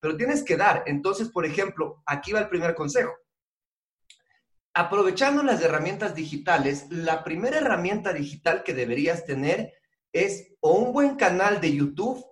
Pero 0.00 0.16
tienes 0.16 0.42
que 0.42 0.56
dar. 0.56 0.82
Entonces, 0.86 1.28
por 1.28 1.46
ejemplo, 1.46 2.02
aquí 2.06 2.32
va 2.32 2.40
el 2.40 2.48
primer 2.48 2.74
consejo. 2.74 3.12
Aprovechando 4.72 5.44
las 5.44 5.62
herramientas 5.62 6.16
digitales, 6.16 6.90
la 6.90 7.22
primera 7.22 7.58
herramienta 7.58 8.12
digital 8.12 8.64
que 8.64 8.74
deberías 8.74 9.24
tener 9.24 9.74
es 10.12 10.56
o 10.58 10.72
un 10.72 10.92
buen 10.92 11.14
canal 11.14 11.60
de 11.60 11.72
YouTube 11.72 12.26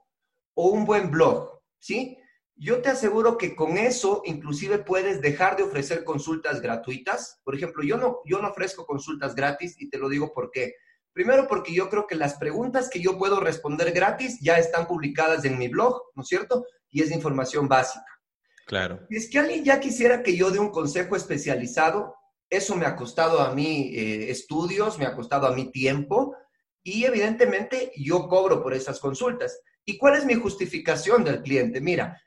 o 0.55 0.71
un 0.71 0.85
buen 0.85 1.13
blog, 1.13 1.63
¿sí? 1.79 2.19
Yo 2.63 2.81
te 2.81 2.91
aseguro 2.91 3.39
que 3.39 3.57
con 3.57 3.77
eso 3.77 4.23
inclusive 4.25 4.79
puedes 4.79 5.21
dejar 5.21 5.57
de 5.57 5.65
ofrecer 5.65 6.05
consultas 6.05 6.61
gratuitas. 6.61 7.41
Por 7.43 7.57
ejemplo, 7.57 7.83
yo 7.83 7.97
no, 7.97 8.21
yo 8.25 8.41
no 8.41 8.51
ofrezco 8.51 8.87
consultas 8.87 9.35
gratis 9.35 9.75
y 9.81 9.91
te 9.91 9.99
lo 9.99 10.09
digo 10.09 10.33
por 10.33 10.53
qué. 10.53 10.77
Primero 11.13 11.49
porque 11.49 11.75
yo 11.75 11.91
creo 11.91 12.07
que 12.07 12.15
las 12.15 12.35
preguntas 12.35 12.89
que 12.89 13.01
yo 13.01 13.19
puedo 13.19 13.41
responder 13.41 13.91
gratis 13.91 14.39
ya 14.41 14.59
están 14.59 14.87
publicadas 14.87 15.45
en 15.45 15.59
mi 15.59 15.67
blog, 15.67 16.01
¿no 16.15 16.23
es 16.23 16.29
cierto? 16.29 16.65
Y 16.89 17.03
es 17.03 17.11
información 17.11 17.67
básica. 17.67 18.07
Claro. 18.65 19.01
Y 19.11 19.17
es 19.17 19.29
que 19.29 19.41
alguien 19.41 19.65
ya 19.65 19.81
quisiera 19.81 20.23
que 20.23 20.37
yo 20.37 20.53
dé 20.53 20.61
un 20.61 20.71
consejo 20.71 21.17
especializado, 21.17 22.15
eso 22.49 22.77
me 22.77 22.87
ha 22.87 22.95
costado 22.95 23.41
a 23.41 23.53
mí 23.57 23.91
eh, 23.93 24.31
estudios, 24.31 25.01
me 25.01 25.07
ha 25.07 25.17
costado 25.17 25.49
a 25.49 25.53
mí 25.53 25.73
tiempo 25.73 26.37
y 26.85 27.07
evidentemente 27.07 27.91
yo 27.97 28.29
cobro 28.29 28.63
por 28.63 28.73
esas 28.73 29.01
consultas. 29.01 29.61
¿Y 29.85 29.99
cuál 29.99 30.15
es 30.15 30.25
mi 30.25 30.35
justificación 30.35 31.25
del 31.25 31.43
cliente? 31.43 31.81
Mira, 31.81 32.23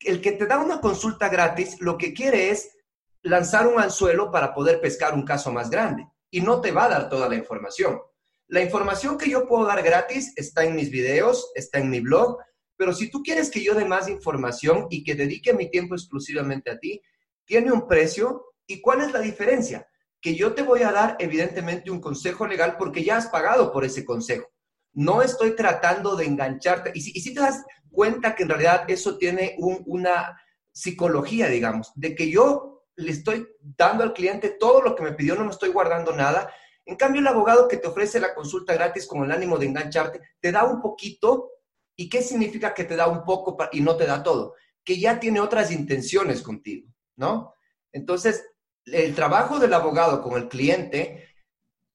el 0.00 0.20
que 0.20 0.32
te 0.32 0.46
da 0.46 0.58
una 0.58 0.80
consulta 0.80 1.28
gratis 1.28 1.80
lo 1.80 1.98
que 1.98 2.12
quiere 2.14 2.50
es 2.50 2.76
lanzar 3.22 3.66
un 3.66 3.80
anzuelo 3.80 4.30
para 4.30 4.54
poder 4.54 4.80
pescar 4.80 5.14
un 5.14 5.24
caso 5.24 5.52
más 5.52 5.70
grande 5.70 6.06
y 6.30 6.40
no 6.40 6.60
te 6.60 6.72
va 6.72 6.84
a 6.84 6.88
dar 6.88 7.08
toda 7.08 7.28
la 7.28 7.34
información. 7.34 8.00
La 8.46 8.62
información 8.62 9.18
que 9.18 9.30
yo 9.30 9.46
puedo 9.46 9.66
dar 9.66 9.82
gratis 9.82 10.32
está 10.36 10.64
en 10.64 10.74
mis 10.74 10.90
videos, 10.90 11.52
está 11.54 11.78
en 11.78 11.90
mi 11.90 12.00
blog, 12.00 12.38
pero 12.76 12.92
si 12.92 13.10
tú 13.10 13.22
quieres 13.22 13.50
que 13.50 13.62
yo 13.62 13.74
dé 13.74 13.84
más 13.84 14.08
información 14.08 14.86
y 14.90 15.04
que 15.04 15.14
dedique 15.14 15.52
mi 15.52 15.70
tiempo 15.70 15.94
exclusivamente 15.94 16.70
a 16.70 16.78
ti, 16.78 17.02
tiene 17.44 17.70
un 17.70 17.86
precio. 17.86 18.46
¿Y 18.66 18.80
cuál 18.80 19.02
es 19.02 19.12
la 19.12 19.20
diferencia? 19.20 19.86
Que 20.20 20.34
yo 20.34 20.54
te 20.54 20.62
voy 20.62 20.82
a 20.82 20.92
dar 20.92 21.16
evidentemente 21.18 21.90
un 21.90 22.00
consejo 22.00 22.46
legal 22.46 22.76
porque 22.78 23.04
ya 23.04 23.18
has 23.18 23.26
pagado 23.26 23.72
por 23.72 23.84
ese 23.84 24.04
consejo. 24.04 24.48
No 24.92 25.22
estoy 25.22 25.54
tratando 25.54 26.16
de 26.16 26.26
engancharte. 26.26 26.92
Y 26.94 27.00
si, 27.00 27.12
si 27.20 27.34
te 27.34 27.40
das 27.40 27.64
cuenta 27.90 28.34
que 28.34 28.44
en 28.44 28.48
realidad 28.48 28.84
eso 28.88 29.16
tiene 29.18 29.56
una 29.58 30.40
psicología, 30.72 31.48
digamos, 31.48 31.92
de 31.94 32.14
que 32.14 32.30
yo 32.30 32.84
le 32.96 33.12
estoy 33.12 33.48
dando 33.60 34.04
al 34.04 34.12
cliente 34.12 34.50
todo 34.50 34.82
lo 34.82 34.94
que 34.94 35.02
me 35.02 35.12
pidió, 35.12 35.34
no 35.34 35.44
me 35.44 35.50
estoy 35.50 35.70
guardando 35.70 36.12
nada. 36.12 36.52
En 36.84 36.96
cambio, 36.96 37.20
el 37.20 37.26
abogado 37.26 37.68
que 37.68 37.76
te 37.76 37.88
ofrece 37.88 38.20
la 38.20 38.34
consulta 38.34 38.74
gratis 38.74 39.06
con 39.06 39.24
el 39.24 39.32
ánimo 39.32 39.58
de 39.58 39.66
engancharte, 39.66 40.20
te 40.40 40.52
da 40.52 40.64
un 40.64 40.80
poquito. 40.80 41.50
¿Y 41.96 42.08
qué 42.08 42.22
significa 42.22 42.72
que 42.72 42.84
te 42.84 42.96
da 42.96 43.08
un 43.08 43.24
poco 43.24 43.56
y 43.72 43.80
no 43.80 43.96
te 43.96 44.06
da 44.06 44.22
todo? 44.22 44.54
Que 44.84 44.98
ya 44.98 45.20
tiene 45.20 45.40
otras 45.40 45.70
intenciones 45.70 46.42
contigo, 46.42 46.88
¿no? 47.16 47.54
Entonces, 47.92 48.46
el 48.86 49.14
trabajo 49.14 49.58
del 49.58 49.74
abogado 49.74 50.22
con 50.22 50.40
el 50.40 50.48
cliente 50.48 51.28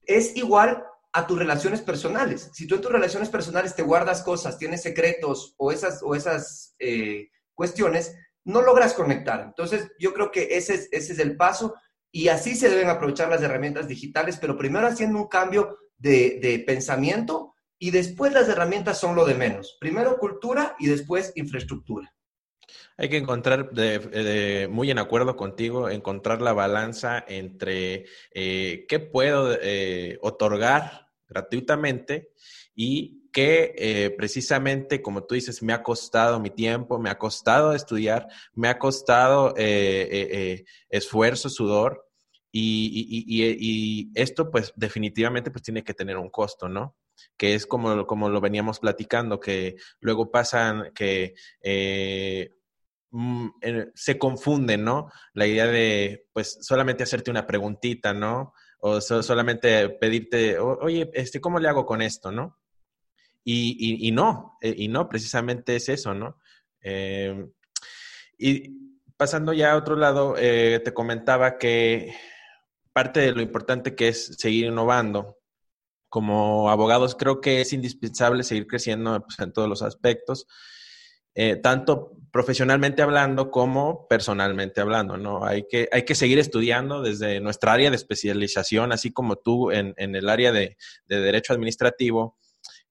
es 0.02 0.36
igual 0.36 0.84
a 1.16 1.26
tus 1.26 1.38
relaciones 1.38 1.80
personales. 1.80 2.50
Si 2.52 2.66
tú 2.66 2.74
en 2.74 2.82
tus 2.82 2.92
relaciones 2.92 3.30
personales 3.30 3.74
te 3.74 3.82
guardas 3.82 4.22
cosas, 4.22 4.58
tienes 4.58 4.82
secretos 4.82 5.54
o 5.56 5.72
esas, 5.72 6.02
o 6.02 6.14
esas 6.14 6.76
eh, 6.78 7.30
cuestiones, 7.54 8.14
no 8.44 8.60
logras 8.60 8.92
conectar. 8.92 9.40
Entonces, 9.40 9.90
yo 9.98 10.12
creo 10.12 10.30
que 10.30 10.58
ese 10.58 10.74
es, 10.74 10.88
ese 10.92 11.14
es 11.14 11.18
el 11.18 11.38
paso 11.38 11.74
y 12.12 12.28
así 12.28 12.54
se 12.54 12.68
deben 12.68 12.90
aprovechar 12.90 13.30
las 13.30 13.40
herramientas 13.40 13.88
digitales, 13.88 14.36
pero 14.38 14.58
primero 14.58 14.86
haciendo 14.86 15.18
un 15.18 15.28
cambio 15.28 15.78
de, 15.96 16.38
de 16.38 16.58
pensamiento 16.58 17.54
y 17.78 17.92
después 17.92 18.34
las 18.34 18.50
herramientas 18.50 19.00
son 19.00 19.16
lo 19.16 19.24
de 19.24 19.36
menos. 19.36 19.78
Primero 19.80 20.18
cultura 20.18 20.76
y 20.78 20.88
después 20.88 21.32
infraestructura. 21.34 22.14
Hay 22.98 23.08
que 23.08 23.16
encontrar, 23.16 23.70
de, 23.70 24.68
muy 24.70 24.90
en 24.90 24.98
acuerdo 24.98 25.34
contigo, 25.34 25.88
encontrar 25.88 26.42
la 26.42 26.52
balanza 26.52 27.24
entre 27.26 28.04
eh, 28.34 28.84
qué 28.86 29.00
puedo 29.00 29.56
eh, 29.62 30.18
otorgar 30.20 31.05
gratuitamente 31.28 32.30
y 32.74 33.26
que 33.32 33.74
eh, 33.76 34.14
precisamente, 34.16 35.02
como 35.02 35.24
tú 35.24 35.34
dices, 35.34 35.62
me 35.62 35.74
ha 35.74 35.82
costado 35.82 36.40
mi 36.40 36.48
tiempo, 36.48 36.98
me 36.98 37.10
ha 37.10 37.18
costado 37.18 37.74
estudiar, 37.74 38.28
me 38.54 38.68
ha 38.68 38.78
costado 38.78 39.54
eh, 39.58 40.08
eh, 40.10 40.64
esfuerzo, 40.88 41.50
sudor, 41.50 42.08
y, 42.50 44.10
esto 44.14 44.50
pues 44.50 44.72
definitivamente 44.76 45.50
pues 45.50 45.62
tiene 45.62 45.84
que 45.84 45.92
tener 45.92 46.16
un 46.16 46.30
costo, 46.30 46.70
¿no? 46.70 46.96
Que 47.36 47.54
es 47.54 47.66
como, 47.66 48.06
como 48.06 48.30
lo 48.30 48.40
veníamos 48.40 48.78
platicando, 48.78 49.38
que 49.38 49.76
luego 50.00 50.30
pasan 50.30 50.92
que 50.94 51.34
mm, 53.10 53.48
se 53.94 54.18
confunden, 54.18 54.82
¿no? 54.82 55.10
La 55.34 55.46
idea 55.46 55.66
de 55.66 56.26
pues 56.32 56.56
solamente 56.62 57.02
hacerte 57.02 57.30
una 57.30 57.46
preguntita, 57.46 58.14
¿no? 58.14 58.54
O 58.86 59.00
solamente 59.00 59.88
pedirte, 59.88 60.60
oye, 60.60 61.10
este, 61.12 61.40
¿cómo 61.40 61.58
le 61.58 61.68
hago 61.68 61.84
con 61.84 62.02
esto, 62.02 62.30
no? 62.30 62.56
Y, 63.42 64.10
no, 64.12 64.58
eh, 64.60 64.74
y 64.76 64.88
no, 64.88 65.08
precisamente 65.08 65.76
es 65.76 65.88
eso, 65.88 66.14
¿no? 66.14 66.40
Em, 66.80 67.50
y 68.38 68.70
pasando 69.16 69.52
ya 69.52 69.72
a 69.72 69.76
otro 69.76 69.96
lado, 69.96 70.34
eh, 70.38 70.80
te 70.84 70.94
comentaba 70.94 71.58
que 71.58 72.14
parte 72.92 73.20
de 73.20 73.32
lo 73.32 73.42
importante 73.42 73.96
que 73.96 74.08
es 74.08 74.36
seguir 74.38 74.66
innovando. 74.66 75.36
Como 76.08 76.70
abogados 76.70 77.16
creo 77.16 77.40
que 77.40 77.60
es 77.60 77.72
indispensable 77.72 78.44
seguir 78.44 78.68
creciendo 78.68 79.20
pues, 79.20 79.38
en 79.40 79.52
todos 79.52 79.68
los 79.68 79.82
aspectos. 79.82 80.46
Eh, 81.38 81.56
tanto 81.56 82.12
profesionalmente 82.32 83.02
hablando 83.02 83.50
como 83.50 84.08
personalmente 84.08 84.80
hablando, 84.80 85.18
¿no? 85.18 85.44
Hay 85.44 85.66
que, 85.68 85.88
hay 85.92 86.04
que 86.04 86.14
seguir 86.14 86.38
estudiando 86.38 87.02
desde 87.02 87.40
nuestra 87.40 87.74
área 87.74 87.90
de 87.90 87.96
especialización, 87.96 88.90
así 88.90 89.12
como 89.12 89.36
tú 89.36 89.70
en, 89.70 89.94
el 89.96 90.28
área 90.30 90.50
de, 90.50 90.78
derecho 91.06 91.52
administrativo, 91.52 92.38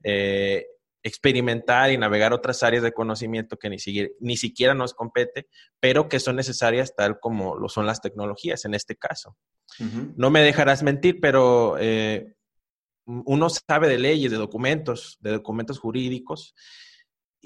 eh, 0.03 0.67
experimentar 1.01 1.91
y 1.91 1.97
navegar 1.97 2.33
otras 2.33 2.61
áreas 2.61 2.83
de 2.83 2.91
conocimiento 2.91 3.57
que 3.57 3.69
ni, 3.69 3.77
ni 4.19 4.37
siquiera 4.37 4.73
nos 4.73 4.93
compete, 4.93 5.47
pero 5.79 6.07
que 6.07 6.19
son 6.19 6.35
necesarias 6.35 6.95
tal 6.95 7.19
como 7.19 7.55
lo 7.55 7.67
son 7.67 7.85
las 7.85 8.01
tecnologías 8.01 8.65
en 8.65 8.73
este 8.73 8.95
caso. 8.95 9.37
No 10.15 10.29
me 10.29 10.41
dejarás 10.41 10.83
mentir, 10.83 11.19
pero 11.19 11.77
eh, 11.79 12.35
uno 13.05 13.49
sabe 13.49 13.87
de 13.87 13.99
leyes, 13.99 14.31
de 14.31 14.37
documentos, 14.37 15.17
de 15.19 15.31
documentos 15.31 15.79
jurídicos, 15.79 16.55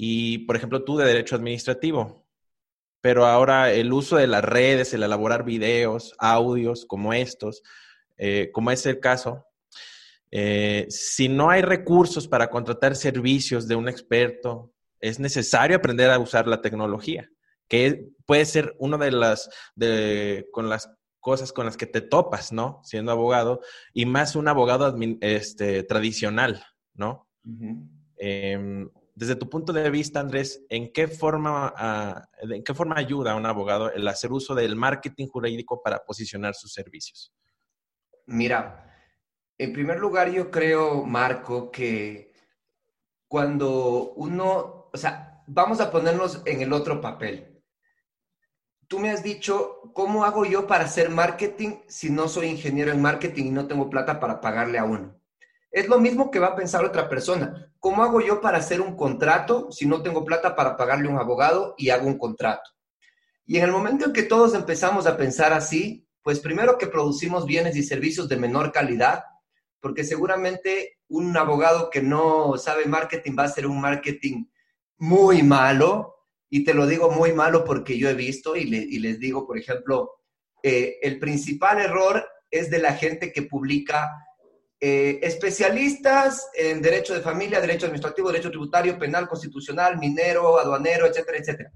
y, 0.01 0.37
por 0.45 0.55
ejemplo, 0.55 0.85
tú 0.85 0.95
de 0.95 1.05
derecho 1.05 1.35
administrativo. 1.35 2.25
Pero 3.01 3.25
ahora 3.25 3.73
el 3.73 3.91
uso 3.91 4.15
de 4.15 4.27
las 4.27 4.45
redes, 4.45 4.93
el 4.93 5.03
elaborar 5.03 5.43
videos, 5.43 6.15
audios 6.19 6.85
como 6.85 7.11
estos, 7.11 7.61
eh, 8.17 8.49
como 8.53 8.71
es 8.71 8.85
el 8.85 9.01
caso, 9.01 9.45
eh, 10.31 10.85
si 10.87 11.27
no 11.27 11.49
hay 11.49 11.63
recursos 11.63 12.29
para 12.29 12.49
contratar 12.49 12.95
servicios 12.95 13.67
de 13.67 13.75
un 13.75 13.89
experto, 13.89 14.71
es 15.01 15.19
necesario 15.19 15.75
aprender 15.75 16.09
a 16.11 16.19
usar 16.19 16.47
la 16.47 16.61
tecnología, 16.61 17.29
que 17.67 18.07
puede 18.25 18.45
ser 18.45 18.77
una 18.79 18.97
de 18.97 19.11
las, 19.11 19.49
de, 19.75 20.47
con 20.53 20.69
las 20.69 20.89
cosas 21.19 21.51
con 21.51 21.65
las 21.65 21.75
que 21.75 21.87
te 21.87 21.99
topas, 21.99 22.53
¿no? 22.53 22.79
Siendo 22.85 23.11
abogado, 23.11 23.59
y 23.93 24.05
más 24.05 24.37
un 24.37 24.47
abogado 24.47 24.95
este, 25.19 25.83
tradicional, 25.83 26.63
¿no? 26.93 27.27
Desde 29.19 29.35
tu 29.35 29.49
punto 29.49 29.73
de 29.73 29.89
vista, 29.89 30.21
Andrés, 30.21 30.63
¿en 30.69 30.93
qué 30.93 31.09
forma, 31.09 31.73
ah, 31.75 32.29
¿en 32.39 32.63
qué 32.63 32.73
forma 32.73 32.95
ayuda 32.97 33.33
a 33.33 33.35
un 33.35 33.45
abogado 33.45 33.91
el 33.91 34.07
hacer 34.07 34.31
uso 34.31 34.55
del 34.55 34.77
marketing 34.77 35.27
jurídico 35.27 35.81
para 35.83 36.05
posicionar 36.05 36.55
sus 36.55 36.71
servicios? 36.71 37.33
Mira, 38.27 38.95
en 39.57 39.73
primer 39.73 39.99
lugar, 39.99 40.31
yo 40.31 40.49
creo, 40.49 41.03
Marco, 41.03 41.69
que 41.69 42.31
cuando 43.27 44.13
uno, 44.15 44.89
o 44.93 44.97
sea, 44.97 45.43
vamos 45.47 45.81
a 45.81 45.91
ponernos 45.91 46.41
en 46.45 46.61
el 46.61 46.71
otro 46.71 47.01
papel. 47.01 47.61
Tú 48.87 48.99
me 48.99 49.09
has 49.09 49.21
dicho, 49.21 49.91
¿cómo 49.93 50.23
hago 50.23 50.45
yo 50.45 50.65
para 50.65 50.85
hacer 50.85 51.09
marketing 51.09 51.79
si 51.89 52.09
no 52.09 52.29
soy 52.29 52.47
ingeniero 52.47 52.93
en 52.93 53.01
marketing 53.01 53.47
y 53.47 53.51
no 53.51 53.67
tengo 53.67 53.89
plata 53.89 54.17
para 54.17 54.39
pagarle 54.39 54.77
a 54.77 54.85
uno? 54.85 55.19
Es 55.71 55.89
lo 55.89 55.99
mismo 55.99 56.31
que 56.31 56.39
va 56.39 56.47
a 56.47 56.55
pensar 56.55 56.85
otra 56.85 57.09
persona. 57.09 57.68
¿Cómo 57.79 58.03
hago 58.03 58.21
yo 58.21 58.41
para 58.41 58.57
hacer 58.57 58.81
un 58.81 58.95
contrato 58.95 59.71
si 59.71 59.85
no 59.85 60.01
tengo 60.01 60.25
plata 60.25 60.55
para 60.55 60.75
pagarle 60.75 61.07
un 61.07 61.17
abogado 61.17 61.75
y 61.77 61.89
hago 61.89 62.07
un 62.07 62.17
contrato? 62.17 62.69
Y 63.45 63.57
en 63.57 63.63
el 63.63 63.71
momento 63.71 64.05
en 64.05 64.13
que 64.13 64.23
todos 64.23 64.53
empezamos 64.53 65.07
a 65.07 65.17
pensar 65.17 65.53
así, 65.53 66.07
pues 66.21 66.39
primero 66.39 66.77
que 66.77 66.87
producimos 66.87 67.45
bienes 67.45 67.75
y 67.75 67.83
servicios 67.83 68.27
de 68.27 68.37
menor 68.37 68.71
calidad, 68.71 69.23
porque 69.79 70.03
seguramente 70.03 70.99
un 71.07 71.35
abogado 71.35 71.89
que 71.89 72.01
no 72.01 72.57
sabe 72.57 72.85
marketing 72.85 73.35
va 73.37 73.43
a 73.43 73.47
hacer 73.47 73.65
un 73.65 73.79
marketing 73.79 74.45
muy 74.97 75.41
malo, 75.41 76.19
y 76.49 76.63
te 76.63 76.73
lo 76.73 76.87
digo 76.87 77.11
muy 77.11 77.31
malo 77.33 77.63
porque 77.63 77.97
yo 77.97 78.09
he 78.09 78.15
visto 78.15 78.55
y, 78.55 78.65
les 78.65 79.19
digo, 79.19 79.45
por 79.45 79.57
ejemplo, 79.57 80.11
eh, 80.63 80.97
el 81.01 81.19
principal 81.19 81.79
error 81.79 82.27
es 82.49 82.69
de 82.69 82.79
la 82.79 82.93
gente 82.93 83.31
que 83.31 83.43
publica 83.43 84.11
eh, 84.81 85.19
especialistas 85.21 86.49
en 86.53 86.81
derecho 86.81 87.13
de 87.13 87.21
familia, 87.21 87.59
derecho 87.59 87.85
administrativo, 87.85 88.31
derecho 88.31 88.49
tributario, 88.49 88.97
penal, 88.97 89.27
constitucional, 89.27 89.97
minero, 89.97 90.57
aduanero, 90.57 91.05
etcétera, 91.05 91.37
etcétera. 91.37 91.71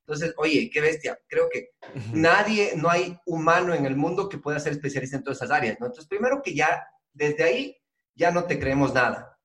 Entonces, 0.00 0.34
oye, 0.38 0.70
qué 0.72 0.80
bestia. 0.80 1.20
Creo 1.28 1.48
que 1.50 1.70
nadie, 2.12 2.72
no 2.76 2.88
hay 2.88 3.18
humano 3.26 3.74
en 3.74 3.84
el 3.84 3.94
mundo 3.94 4.28
que 4.28 4.38
pueda 4.38 4.58
ser 4.58 4.72
especialista 4.72 5.18
en 5.18 5.22
todas 5.22 5.38
esas 5.38 5.50
áreas, 5.50 5.76
¿no? 5.78 5.86
Entonces, 5.86 6.08
primero 6.08 6.42
que 6.42 6.54
ya, 6.54 6.82
desde 7.12 7.44
ahí, 7.44 7.76
ya 8.14 8.30
no 8.30 8.44
te 8.44 8.58
creemos 8.58 8.94
nada. 8.94 9.38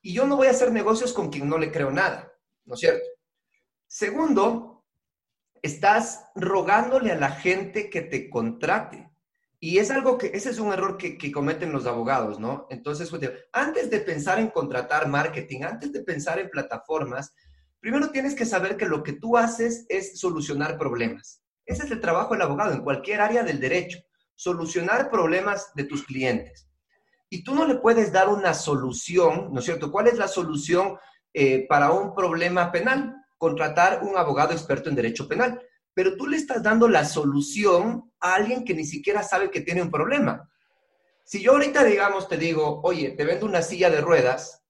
Y 0.00 0.14
yo 0.14 0.26
no 0.26 0.36
voy 0.36 0.48
a 0.48 0.52
hacer 0.52 0.72
negocios 0.72 1.12
con 1.12 1.30
quien 1.30 1.48
no 1.48 1.58
le 1.58 1.70
creo 1.70 1.90
nada, 1.90 2.32
¿no 2.64 2.74
es 2.74 2.80
cierto? 2.80 3.06
Segundo, 3.86 4.84
estás 5.60 6.24
rogándole 6.34 7.12
a 7.12 7.16
la 7.16 7.30
gente 7.30 7.88
que 7.88 8.00
te 8.00 8.28
contrate. 8.28 9.11
Y 9.64 9.78
es 9.78 9.92
algo 9.92 10.18
que, 10.18 10.32
ese 10.34 10.50
es 10.50 10.58
un 10.58 10.72
error 10.72 10.98
que, 10.98 11.30
cometen 11.30 11.70
los 11.70 11.86
abogados, 11.86 12.40
¿no? 12.40 12.66
Entonces, 12.68 13.08
pues, 13.10 13.30
antes 13.52 13.90
de 13.90 14.00
pensar 14.00 14.40
en 14.40 14.50
contratar 14.50 15.06
marketing, 15.06 15.62
antes 15.62 15.92
de 15.92 16.02
pensar 16.02 16.40
en 16.40 16.50
plataformas, 16.50 17.32
primero 17.78 18.10
tienes 18.10 18.34
que 18.34 18.44
saber 18.44 18.76
que 18.76 18.86
lo 18.86 19.04
que 19.04 19.12
tú 19.12 19.36
haces 19.36 19.86
es 19.88 20.18
solucionar 20.18 20.76
problemas. 20.76 21.44
Ese 21.64 21.84
es 21.84 21.92
el 21.92 22.00
trabajo 22.00 22.34
del 22.34 22.42
abogado 22.42 22.72
en 22.72 22.82
cualquier 22.82 23.20
área 23.20 23.44
del 23.44 23.60
derecho, 23.60 24.00
solucionar 24.34 25.08
problemas 25.12 25.70
de 25.76 25.84
tus 25.84 26.02
clientes. 26.02 26.68
Y 27.30 27.44
tú 27.44 27.54
no 27.54 27.64
le 27.64 27.76
puedes 27.76 28.10
dar 28.10 28.30
una 28.30 28.54
solución, 28.54 29.50
¿no 29.52 29.60
es 29.60 29.64
cierto? 29.64 29.92
¿Cuál 29.92 30.08
es 30.08 30.18
la 30.18 30.26
solución 30.26 30.98
eh, 31.32 31.68
para 31.68 31.92
un 31.92 32.16
problema 32.16 32.72
penal? 32.72 33.14
Contratar 33.38 34.02
un 34.02 34.16
abogado 34.16 34.54
experto 34.54 34.88
en 34.88 34.96
derecho 34.96 35.28
penal 35.28 35.62
pero 35.94 36.16
tú 36.16 36.26
le 36.26 36.36
estás 36.36 36.62
dando 36.62 36.88
la 36.88 37.04
solución 37.04 38.10
a 38.20 38.34
alguien 38.34 38.64
que 38.64 38.74
ni 38.74 38.84
siquiera 38.84 39.22
sabe 39.22 39.50
que 39.50 39.60
tiene 39.60 39.82
un 39.82 39.90
problema. 39.90 40.48
Si 41.24 41.42
yo 41.42 41.52
ahorita, 41.52 41.84
digamos, 41.84 42.28
te 42.28 42.36
digo, 42.36 42.80
oye, 42.82 43.10
te 43.10 43.24
vendo 43.24 43.46
una 43.46 43.62
silla 43.62 43.90
de 43.90 44.00
ruedas, 44.00 44.62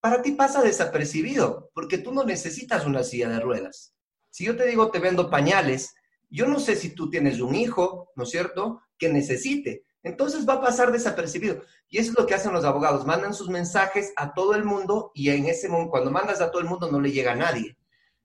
para 0.00 0.20
ti 0.20 0.32
pasa 0.32 0.62
desapercibido, 0.62 1.70
porque 1.74 1.98
tú 1.98 2.12
no 2.12 2.24
necesitas 2.24 2.84
una 2.86 3.04
silla 3.04 3.28
de 3.28 3.40
ruedas. 3.40 3.94
Si 4.30 4.44
yo 4.44 4.56
te 4.56 4.66
digo, 4.66 4.90
te 4.90 4.98
vendo 4.98 5.30
pañales, 5.30 5.94
yo 6.28 6.46
no 6.46 6.58
sé 6.58 6.76
si 6.76 6.90
tú 6.90 7.08
tienes 7.08 7.40
un 7.40 7.54
hijo, 7.54 8.10
¿no 8.16 8.24
es 8.24 8.30
cierto?, 8.30 8.82
que 8.98 9.08
necesite. 9.08 9.84
Entonces 10.02 10.48
va 10.48 10.54
a 10.54 10.60
pasar 10.60 10.90
desapercibido. 10.90 11.62
Y 11.88 11.98
eso 11.98 12.10
es 12.10 12.18
lo 12.18 12.26
que 12.26 12.34
hacen 12.34 12.52
los 12.52 12.64
abogados. 12.64 13.06
Mandan 13.06 13.34
sus 13.34 13.48
mensajes 13.48 14.12
a 14.16 14.32
todo 14.32 14.54
el 14.54 14.64
mundo 14.64 15.12
y 15.14 15.30
en 15.30 15.46
ese 15.46 15.68
momento, 15.68 15.90
cuando 15.90 16.10
mandas 16.10 16.40
a 16.40 16.50
todo 16.50 16.60
el 16.60 16.68
mundo, 16.68 16.90
no 16.90 17.00
le 17.00 17.12
llega 17.12 17.32
a 17.32 17.36
nadie 17.36 17.76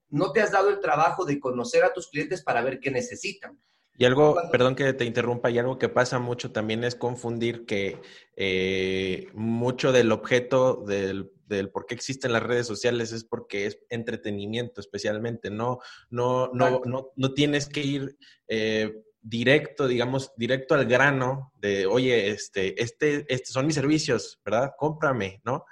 no 0.10 0.32
te 0.32 0.42
has 0.42 0.52
dado 0.52 0.70
el 0.70 0.80
trabajo 0.80 1.26
de 1.26 1.40
conocer 1.40 1.84
a 1.84 1.94
tus 1.94 2.10
clientes 2.10 2.44
para 2.44 2.62
ver 2.62 2.80
qué 2.80 2.92
necesitan. 2.92 3.60
Y 4.00 4.06
algo, 4.06 4.38
perdón 4.52 4.76
que 4.76 4.94
te 4.94 5.06
interrumpa, 5.06 5.50
y 5.50 5.58
algo 5.58 5.80
que 5.80 5.90
pasa 5.90 6.20
mucho 6.20 6.52
también 6.52 6.84
es 6.84 6.94
confundir 6.94 7.66
que 7.66 8.00
eh, 8.36 9.28
mucho 9.34 9.92
del 9.92 10.12
objeto 10.12 10.84
del, 10.86 11.32
por 11.72 11.88
qué 11.88 11.96
existen 11.96 12.32
las 12.32 12.44
redes 12.44 12.68
sociales 12.68 13.12
es 13.12 13.24
porque 13.24 13.66
es 13.66 13.80
entretenimiento 13.90 14.82
especialmente, 14.82 15.50
no, 15.50 15.80
no, 16.12 16.52
no, 16.54 16.82
no, 16.86 17.10
no 17.16 17.34
tienes 17.34 17.68
que 17.68 17.82
ir 17.82 18.18
eh, 18.48 19.02
directo, 19.20 19.88
digamos, 19.88 20.32
directo 20.38 20.76
al 20.76 20.86
grano 20.86 21.52
de, 21.56 21.88
oye, 21.88 22.30
este, 22.30 22.80
este, 22.80 23.26
este 23.34 23.52
son 23.52 23.66
mis 23.66 23.76
servicios, 23.76 24.40
¿verdad? 24.46 24.74
Cómprame, 24.78 25.42
¿no? 25.44 25.66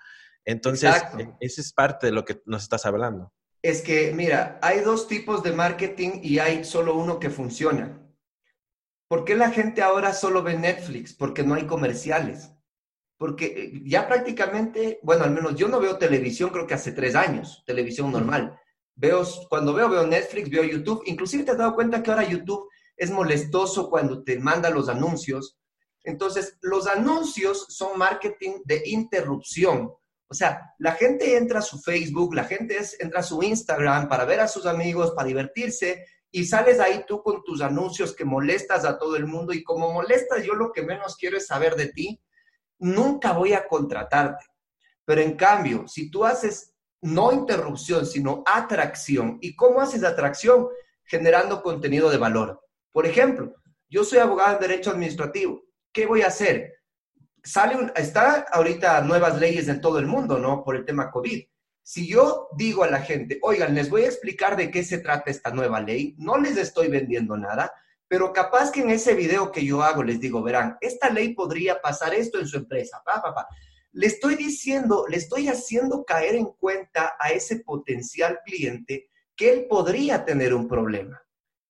Entonces, 0.43 0.95
e, 1.19 1.29
esa 1.41 1.61
es 1.61 1.73
parte 1.73 2.07
de 2.07 2.13
lo 2.13 2.25
que 2.25 2.41
nos 2.45 2.63
estás 2.63 2.87
hablando 2.87 3.34
es 3.65 3.81
que, 3.81 4.13
mira, 4.13 4.59
hay 4.61 4.81
dos 4.81 5.07
tipos 5.07 5.41
de 5.41 5.51
marketing 5.51 6.19
y 6.21 6.37
hay 6.37 6.63
solo 6.63 6.95
uno 6.95 7.19
que 7.19 7.31
funciona. 7.31 7.99
¿Por 9.07 9.25
qué 9.25 9.33
la 9.33 9.49
gente 9.49 9.81
ahora 9.81 10.13
solo 10.13 10.43
ve 10.43 10.55
Netflix? 10.55 11.13
Porque 11.13 11.41
no 11.41 11.55
hay 11.55 11.65
comerciales. 11.65 12.51
Porque 13.17 13.45
eh, 13.45 13.81
ya 13.83 14.07
prácticamente, 14.07 14.99
bueno, 15.01 15.23
al 15.23 15.31
menos 15.31 15.55
yo 15.55 15.67
no 15.67 15.79
veo 15.79 15.97
televisión, 15.97 16.51
creo 16.51 16.67
que 16.67 16.75
hace 16.75 16.91
tres 16.91 17.15
años, 17.15 17.63
televisión 17.65 18.11
normal. 18.11 18.55
Veo, 18.93 19.23
cuando 19.49 19.73
veo, 19.73 19.89
veo 19.89 20.05
Netflix, 20.05 20.47
veo 20.47 20.63
YouTube. 20.63 21.01
Inclusive 21.07 21.43
te 21.43 21.51
has 21.51 21.57
dado 21.57 21.73
cuenta 21.73 22.03
que 22.03 22.11
ahora 22.11 22.29
YouTube 22.29 22.69
es 22.95 23.09
molestoso 23.09 23.89
cuando 23.89 24.23
te 24.23 24.37
manda 24.37 24.69
los 24.69 24.89
anuncios. 24.89 25.57
Entonces, 26.03 26.59
los 26.61 26.85
anuncios 26.85 27.65
son 27.69 27.97
marketing 27.97 28.61
de 28.63 28.83
interrupción. 28.85 29.91
O 30.27 30.33
sea, 30.33 30.73
la 30.79 30.93
gente 30.93 31.37
entra 31.37 31.59
a 31.59 31.61
su 31.61 31.79
Facebook, 31.79 32.33
la 32.33 32.45
gente 32.45 32.77
entra 32.99 33.19
a 33.19 33.23
su 33.23 33.43
Instagram 33.43 34.09
para 34.09 34.25
ver 34.25 34.39
a 34.39 34.47
sus 34.47 34.65
amigos, 34.65 35.11
para 35.11 35.27
divertirse, 35.27 36.05
y 36.31 36.45
sales 36.45 36.79
ahí 36.79 37.05
tú 37.07 37.21
con 37.21 37.43
tus 37.43 37.61
anuncios 37.61 38.15
que 38.15 38.25
molestas 38.25 38.85
a 38.85 38.97
todo 38.97 39.15
el 39.15 39.27
mundo, 39.27 39.53
y 39.53 39.63
como 39.63 39.93
molestas, 39.93 40.43
yo 40.43 40.53
lo 40.53 40.71
que 40.71 40.81
menos 40.81 41.15
quiero 41.15 41.37
es 41.37 41.47
saber 41.47 41.75
de 41.75 41.87
ti, 41.87 42.21
nunca 42.79 43.33
voy 43.33 43.53
a 43.53 43.67
contratarte. 43.67 44.45
Pero 45.05 45.21
en 45.21 45.37
cambio, 45.37 45.87
si 45.87 46.09
tú 46.09 46.25
haces 46.25 46.73
no 47.01 47.31
interrupción, 47.31 48.05
sino 48.05 48.43
atracción, 48.47 49.37
¿y 49.41 49.55
cómo 49.55 49.79
haces 49.79 50.03
atracción? 50.03 50.67
Generando 51.03 51.61
contenido 51.61 52.09
de 52.09 52.17
valor. 52.17 52.59
Por 52.91 53.05
ejemplo, 53.05 53.53
yo 53.87 54.03
soy 54.03 54.19
abogado 54.19 54.55
en 54.55 54.61
derecho 54.61 54.89
administrativo. 54.89 55.63
¿Qué 55.93 56.07
voy 56.07 56.23
a 56.23 56.27
hacer? 56.27 56.74
Sale 57.45 57.91
está 57.95 58.45
ahorita 58.51 59.01
nuevas 59.01 59.39
leyes 59.39 59.67
en 59.67 59.79
todo 59.79 59.99
el 59.99 60.07
mundo, 60.07 60.39
¿no? 60.39 60.63
Por 60.63 60.75
el 60.75 60.83
tema 60.83 61.11
COVID. 61.11 61.43
Si 61.83 62.07
yo 62.07 62.49
digo 62.57 62.83
a 62.83 62.89
la 62.89 62.99
gente, 63.01 63.37
oigan, 63.43 63.75
les 63.75 63.89
voy 63.89 64.01
a 64.01 64.07
explicar 64.07 64.57
de 64.57 64.71
qué 64.71 64.83
se 64.83 64.97
trata 64.97 65.29
esta 65.29 65.51
nueva 65.51 65.79
ley, 65.79 66.15
no 66.17 66.37
les 66.37 66.57
estoy 66.57 66.87
vendiendo 66.87 67.37
nada, 67.37 67.71
pero 68.07 68.33
capaz 68.33 68.71
que 68.71 68.81
en 68.81 68.89
ese 68.89 69.13
video 69.13 69.51
que 69.51 69.63
yo 69.63 69.83
hago 69.83 70.03
les 70.03 70.19
digo, 70.19 70.41
verán, 70.41 70.77
esta 70.81 71.11
ley 71.11 71.35
podría 71.35 71.79
pasar 71.81 72.15
esto 72.15 72.39
en 72.39 72.47
su 72.47 72.57
empresa, 72.57 73.01
pa, 73.05 73.21
pa. 73.21 73.47
Le 73.91 74.07
estoy 74.07 74.35
diciendo, 74.35 75.05
le 75.07 75.17
estoy 75.17 75.47
haciendo 75.47 76.03
caer 76.03 76.35
en 76.35 76.47
cuenta 76.59 77.13
a 77.19 77.29
ese 77.29 77.59
potencial 77.59 78.39
cliente 78.43 79.09
que 79.35 79.53
él 79.53 79.67
podría 79.69 80.25
tener 80.25 80.53
un 80.53 80.67
problema. 80.67 81.21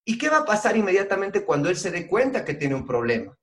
¿Y 0.05 0.17
qué 0.17 0.29
va 0.29 0.39
a 0.39 0.45
pasar 0.45 0.77
inmediatamente 0.77 1.43
cuando 1.43 1.69
él 1.69 1.75
se 1.75 1.91
dé 1.91 2.07
cuenta 2.07 2.45
que 2.45 2.53
tiene 2.53 2.75
un 2.75 2.85
problema? 2.85 3.37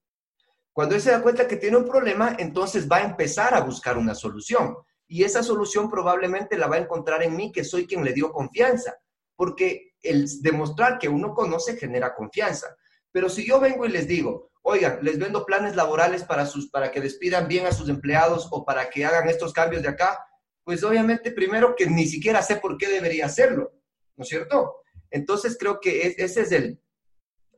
Cuando 0.72 0.94
él 0.94 1.02
se 1.02 1.10
da 1.10 1.22
cuenta 1.22 1.46
que 1.46 1.56
tiene 1.56 1.76
un 1.76 1.84
problema, 1.84 2.36
entonces 2.38 2.90
va 2.90 2.98
a 2.98 3.04
empezar 3.04 3.54
a 3.54 3.60
buscar 3.60 3.98
una 3.98 4.14
solución. 4.14 4.76
Y 5.06 5.24
esa 5.24 5.42
solución 5.42 5.90
probablemente 5.90 6.56
la 6.56 6.66
va 6.66 6.76
a 6.76 6.80
encontrar 6.80 7.22
en 7.22 7.36
mí, 7.36 7.52
que 7.52 7.64
soy 7.64 7.86
quien 7.86 8.04
le 8.04 8.14
dio 8.14 8.32
confianza, 8.32 8.96
porque 9.36 9.92
el 10.02 10.26
demostrar 10.40 10.98
que 10.98 11.08
uno 11.08 11.34
conoce 11.34 11.76
genera 11.76 12.14
confianza. 12.14 12.74
Pero 13.10 13.28
si 13.28 13.46
yo 13.46 13.60
vengo 13.60 13.84
y 13.84 13.90
les 13.90 14.08
digo, 14.08 14.50
oigan, 14.62 15.00
les 15.02 15.18
vendo 15.18 15.44
planes 15.44 15.76
laborales 15.76 16.24
para, 16.24 16.46
sus, 16.46 16.70
para 16.70 16.90
que 16.90 17.00
despidan 17.00 17.46
bien 17.46 17.66
a 17.66 17.72
sus 17.72 17.88
empleados 17.90 18.48
o 18.50 18.64
para 18.64 18.88
que 18.88 19.04
hagan 19.04 19.28
estos 19.28 19.52
cambios 19.52 19.82
de 19.82 19.90
acá, 19.90 20.18
pues 20.64 20.82
obviamente 20.84 21.32
primero 21.32 21.74
que 21.76 21.86
ni 21.86 22.06
siquiera 22.06 22.42
sé 22.42 22.56
por 22.56 22.78
qué 22.78 22.88
debería 22.88 23.26
hacerlo, 23.26 23.72
¿no 24.16 24.22
es 24.22 24.28
cierto? 24.28 24.76
Entonces 25.10 25.56
creo 25.58 25.80
que 25.80 26.14
ese 26.16 26.40
es 26.40 26.52
el, 26.52 26.81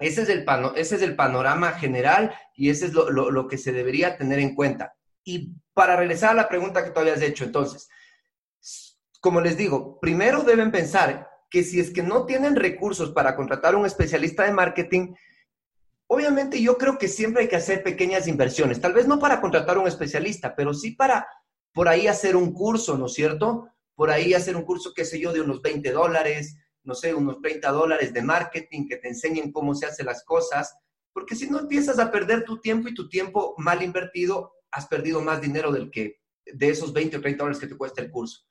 ese 0.06 0.22
es 0.22 1.02
el, 1.02 1.16
panorama 1.16 1.72
general 1.72 2.34
y 2.54 2.70
ese 2.70 2.86
es 2.86 2.92
lo, 2.92 3.48
que 3.48 3.58
se 3.58 3.72
debería 3.72 4.16
tener 4.16 4.38
en 4.38 4.54
cuenta. 4.54 4.94
Y 5.24 5.54
para 5.72 5.96
regresar 5.96 6.30
a 6.30 6.34
la 6.34 6.48
pregunta 6.48 6.84
que 6.84 6.90
tú 6.90 7.00
habías 7.00 7.22
hecho, 7.22 7.44
entonces, 7.44 7.88
como 9.20 9.40
les 9.40 9.56
digo, 9.56 9.98
primero 10.00 10.42
deben 10.42 10.70
pensar 10.70 11.28
que 11.48 11.62
si 11.62 11.80
es 11.80 11.90
que 11.90 12.02
no 12.02 12.26
tienen 12.26 12.56
recursos 12.56 13.12
para 13.12 13.34
contratar 13.34 13.74
un 13.76 13.86
especialista 13.86 14.44
de 14.44 14.52
marketing, 14.52 15.14
obviamente 16.06 16.60
yo 16.60 16.76
creo 16.76 16.98
que 16.98 17.08
siempre 17.08 17.42
hay 17.42 17.48
que 17.48 17.56
hacer 17.56 17.82
pequeñas 17.82 18.28
inversiones, 18.28 18.80
tal 18.80 18.92
vez 18.92 19.06
no 19.06 19.18
para 19.18 19.40
contratar 19.40 19.78
un 19.78 19.86
especialista, 19.86 20.54
pero 20.54 20.74
sí 20.74 20.92
para 20.92 21.26
por 21.72 21.88
ahí 21.88 22.06
hacer 22.06 22.36
un 22.36 22.52
curso, 22.52 22.98
¿no 22.98 23.06
es 23.06 23.14
cierto? 23.14 23.68
Por 23.94 24.10
ahí 24.10 24.34
hacer 24.34 24.56
un 24.56 24.64
curso, 24.64 24.92
qué 24.94 25.04
sé 25.04 25.18
yo, 25.18 25.32
de 25.32 25.40
unos 25.40 25.62
20 25.62 25.90
dólares, 25.92 26.56
no 26.84 26.94
sé, 26.94 27.14
unos 27.14 27.40
30 27.40 27.70
dólares 27.72 28.12
de 28.12 28.22
marketing 28.22 28.86
que 28.86 28.96
te 28.96 29.08
enseñen 29.08 29.52
cómo 29.52 29.74
se 29.74 29.86
hacen 29.86 30.06
las 30.06 30.24
cosas, 30.24 30.76
porque 31.12 31.34
si 31.34 31.48
no 31.48 31.58
empiezas 31.58 31.98
a 31.98 32.10
perder 32.10 32.44
tu 32.44 32.60
tiempo 32.60 32.88
y 32.88 32.94
tu 32.94 33.08
tiempo 33.08 33.54
mal 33.58 33.82
invertido, 33.82 34.52
has 34.70 34.86
perdido 34.86 35.20
más 35.20 35.40
dinero 35.40 35.72
del 35.72 35.90
que 35.90 36.20
de 36.44 36.68
esos 36.68 36.92
20 36.92 37.16
o 37.16 37.20
30 37.20 37.42
dólares 37.42 37.60
que 37.60 37.68
te 37.68 37.76
cuesta 37.76 38.02
el 38.02 38.10
curso. 38.10 38.44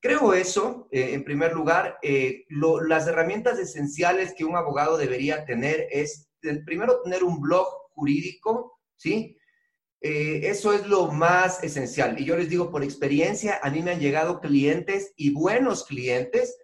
Creo 0.00 0.34
eso, 0.34 0.88
eh, 0.92 1.14
en 1.14 1.24
primer 1.24 1.52
lugar. 1.52 1.98
Eh, 2.02 2.44
las 2.48 3.06
herramientas 3.08 3.58
esenciales 3.58 4.34
que 4.36 4.44
un 4.44 4.56
abogado 4.56 4.96
debería 4.96 5.44
tener 5.44 5.88
es, 5.90 6.30
primero, 6.64 7.02
tener 7.02 7.24
un 7.24 7.40
blog 7.40 7.66
jurídico, 7.92 8.78
¿sí? 8.94 9.36
Eh, 10.00 10.42
eso 10.44 10.72
es 10.72 10.86
lo 10.86 11.08
más 11.08 11.64
esencial. 11.64 12.20
Y 12.20 12.24
yo 12.24 12.36
les 12.36 12.48
digo, 12.48 12.70
por 12.70 12.84
experiencia, 12.84 13.58
a 13.62 13.70
mí 13.70 13.82
me 13.82 13.90
han 13.90 14.00
llegado 14.00 14.40
clientes 14.40 15.12
y 15.16 15.32
buenos 15.32 15.84
clientes 15.84 16.56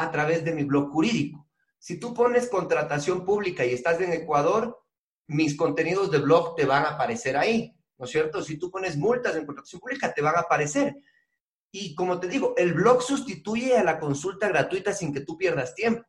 a 0.00 0.10
través 0.10 0.44
de 0.44 0.52
mi 0.52 0.64
blog 0.64 0.90
jurídico. 0.90 1.46
Si 1.78 2.00
tú 2.00 2.14
pones 2.14 2.48
contratación 2.48 3.24
pública 3.24 3.64
y 3.64 3.72
estás 3.72 4.00
en 4.00 4.12
Ecuador, 4.12 4.82
mis 5.26 5.56
contenidos 5.56 6.10
de 6.10 6.18
blog 6.18 6.56
te 6.56 6.64
van 6.64 6.84
a 6.84 6.90
aparecer 6.90 7.36
ahí, 7.36 7.76
¿no 7.98 8.06
es 8.06 8.10
cierto? 8.10 8.42
Si 8.42 8.58
tú 8.58 8.70
pones 8.70 8.96
multas 8.96 9.36
en 9.36 9.44
contratación 9.44 9.80
pública, 9.80 10.12
te 10.12 10.22
van 10.22 10.36
a 10.36 10.40
aparecer. 10.40 10.96
Y 11.70 11.94
como 11.94 12.18
te 12.18 12.28
digo, 12.28 12.54
el 12.56 12.72
blog 12.72 13.02
sustituye 13.02 13.76
a 13.76 13.84
la 13.84 14.00
consulta 14.00 14.48
gratuita 14.48 14.92
sin 14.92 15.12
que 15.12 15.20
tú 15.20 15.36
pierdas 15.36 15.74
tiempo, 15.74 16.04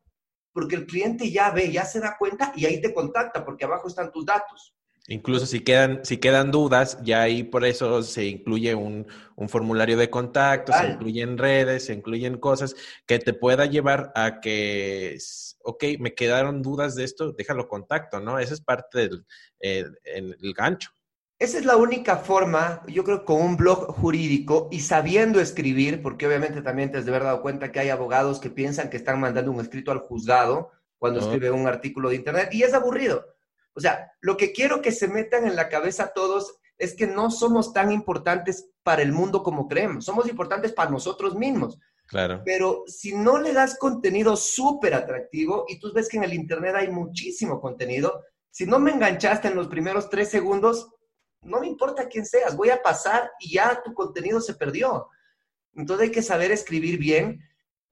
porque 0.54 0.76
el 0.76 0.86
cliente 0.86 1.30
ya 1.30 1.52
ve, 1.52 1.72
ya 1.72 1.86
se 1.86 2.00
da 2.00 2.16
cuenta 2.18 2.54
y 2.56 2.66
ahí 2.66 2.82
te 2.82 2.94
contacta, 2.94 3.44
porque 3.44 3.66
abajo 3.66 3.88
están 3.88 4.12
tus 4.12 4.26
datos. 4.26 4.74
Incluso 5.08 5.46
si 5.46 5.62
quedan, 5.62 6.06
si 6.06 6.18
quedan 6.18 6.52
dudas, 6.52 7.00
ya 7.04 7.22
ahí 7.22 7.44
por 7.44 7.66
eso 7.66 8.04
se 8.04 8.26
incluye 8.26 8.76
un, 8.76 9.08
formulario 9.48 9.98
de 9.98 10.12
contacto, 10.12 10.72
se 10.72 10.90
incluyen 10.90 11.40
redes, 11.40 11.86
se 11.86 11.94
incluyen 11.94 12.38
cosas 12.38 12.76
que 13.08 13.18
te 13.18 13.34
pueda 13.34 13.66
llevar 13.66 14.12
a 14.14 14.40
que, 14.40 15.18
ok, 15.64 15.84
me 16.00 16.14
quedaron 16.14 16.62
dudas 16.62 16.94
de 16.94 17.04
esto, 17.04 17.32
déjalo 17.32 17.68
contacto, 17.68 18.20
¿no? 18.20 18.38
Esa 18.38 18.54
es 18.54 18.62
parte 18.62 19.00
del 19.00 19.26
eh, 19.60 19.86
el 20.04 20.54
gancho. 20.54 20.92
Esa 21.42 21.58
es 21.58 21.66
la 21.66 21.76
única 21.76 22.18
forma, 22.18 22.84
yo 22.86 23.04
creo, 23.04 23.26
con 23.26 23.42
un 23.42 23.58
blog 23.58 23.96
jurídico 23.96 24.70
y 24.72 24.82
sabiendo 24.82 25.42
escribir, 25.42 26.04
porque 26.04 26.28
obviamente 26.28 26.62
también 26.62 26.92
te 26.92 27.00
has 27.00 27.06
de 27.06 27.10
haber 27.10 27.24
dado 27.24 27.42
cuenta 27.42 27.72
que 27.72 27.80
hay 27.80 27.90
abogados 27.90 28.40
que 28.40 28.52
piensan 28.52 28.92
que 28.92 28.98
están 28.98 29.20
mandando 29.20 29.52
un 29.52 29.60
escrito 29.60 29.92
al 29.92 29.98
juzgado 29.98 30.70
cuando 31.00 31.20
escriben 31.20 31.54
un 31.54 31.66
artículo 31.66 32.10
de 32.10 32.18
internet 32.18 32.50
y 32.52 32.62
es 32.62 32.76
aburrido. 32.76 33.26
O 33.74 33.80
sea, 33.80 34.12
lo 34.20 34.38
que 34.38 34.52
quiero 34.52 34.82
que 34.82 34.92
se 34.92 35.08
metan 35.08 35.46
en 35.46 35.56
la 35.56 35.70
cabeza 35.70 36.14
todos 36.14 36.58
es 36.78 36.96
que 36.96 37.08
no 37.08 37.30
somos 37.30 37.74
tan 37.74 37.92
importantes 37.92 38.70
para 38.84 39.02
el 39.02 39.12
mundo 39.12 39.44
como 39.44 39.68
creemos, 39.68 40.06
somos 40.06 40.28
importantes 40.28 40.74
para 40.74 40.90
nosotros 40.90 41.36
mismos. 41.36 41.78
Claro. 42.08 42.42
Pero 42.44 42.84
si 42.88 43.16
no 43.16 43.40
le 43.40 43.54
das 43.54 43.78
contenido 43.78 44.36
súper 44.36 44.94
atractivo, 44.96 45.66
y 45.70 45.80
tú 45.80 45.94
ves 45.94 46.10
que 46.10 46.18
en 46.18 46.24
el 46.24 46.34
Internet 46.34 46.76
hay 46.76 46.90
muchísimo 46.90 47.62
contenido, 47.62 48.24
si 48.50 48.66
no 48.66 48.80
me 48.80 48.92
enganchaste 48.92 49.48
en 49.48 49.56
los 49.56 49.68
primeros 49.68 50.10
tres 50.10 50.30
segundos, 50.30 50.90
no 51.44 51.62
me 51.62 51.68
importa 51.68 52.10
quién 52.10 52.26
seas, 52.26 52.56
voy 52.56 52.70
a 52.70 52.82
pasar 52.82 53.32
y 53.40 53.54
ya 53.54 53.82
tu 53.82 53.94
contenido 53.94 54.42
se 54.42 54.56
perdió. 54.56 55.08
Entonces 55.76 56.08
hay 56.08 56.12
que 56.12 56.22
saber 56.22 56.52
escribir 56.52 56.98
bien 56.98 57.40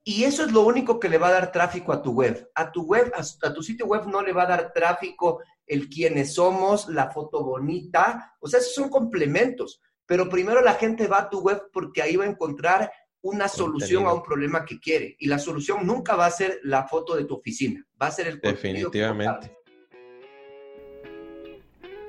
y 0.09 0.23
eso 0.23 0.43
es 0.43 0.51
lo 0.51 0.61
único 0.61 0.99
que 0.99 1.07
le 1.07 1.19
va 1.19 1.27
a 1.27 1.33
dar 1.33 1.51
tráfico 1.51 1.93
a 1.93 2.01
tu 2.01 2.13
web. 2.13 2.49
A 2.55 2.71
tu 2.71 2.81
web, 2.81 3.11
a, 3.13 3.53
tu 3.53 3.61
sitio 3.61 3.85
web 3.85 4.07
no 4.07 4.23
le 4.23 4.33
va 4.33 4.41
a 4.41 4.47
dar 4.47 4.73
tráfico 4.73 5.43
el 5.67 5.87
quiénes 5.87 6.33
somos, 6.33 6.89
la 6.89 7.11
foto 7.11 7.43
bonita, 7.43 8.35
o 8.39 8.47
sea, 8.47 8.59
esos 8.59 8.73
son 8.73 8.89
complementos. 8.89 9.83
Pero 10.07 10.27
primero 10.27 10.63
la 10.63 10.73
gente 10.73 11.05
va 11.05 11.19
a 11.19 11.29
tu 11.29 11.41
web 11.41 11.61
porque 11.71 12.01
ahí 12.01 12.15
va 12.15 12.25
a 12.25 12.27
encontrar 12.27 12.91
una 13.21 13.47
solución 13.47 14.07
a 14.07 14.13
un 14.13 14.23
problema 14.23 14.65
que 14.65 14.79
quiere. 14.79 15.15
Y 15.19 15.27
la 15.27 15.37
solución 15.37 15.85
nunca 15.85 16.15
va 16.15 16.25
a 16.25 16.31
ser 16.31 16.59
la 16.63 16.87
foto 16.87 17.15
de 17.15 17.25
tu 17.25 17.35
oficina, 17.35 17.85
va 18.01 18.07
a 18.07 18.11
ser 18.11 18.29
el 18.29 18.41
contenido. 18.41 18.89
Definitivamente. 18.89 19.55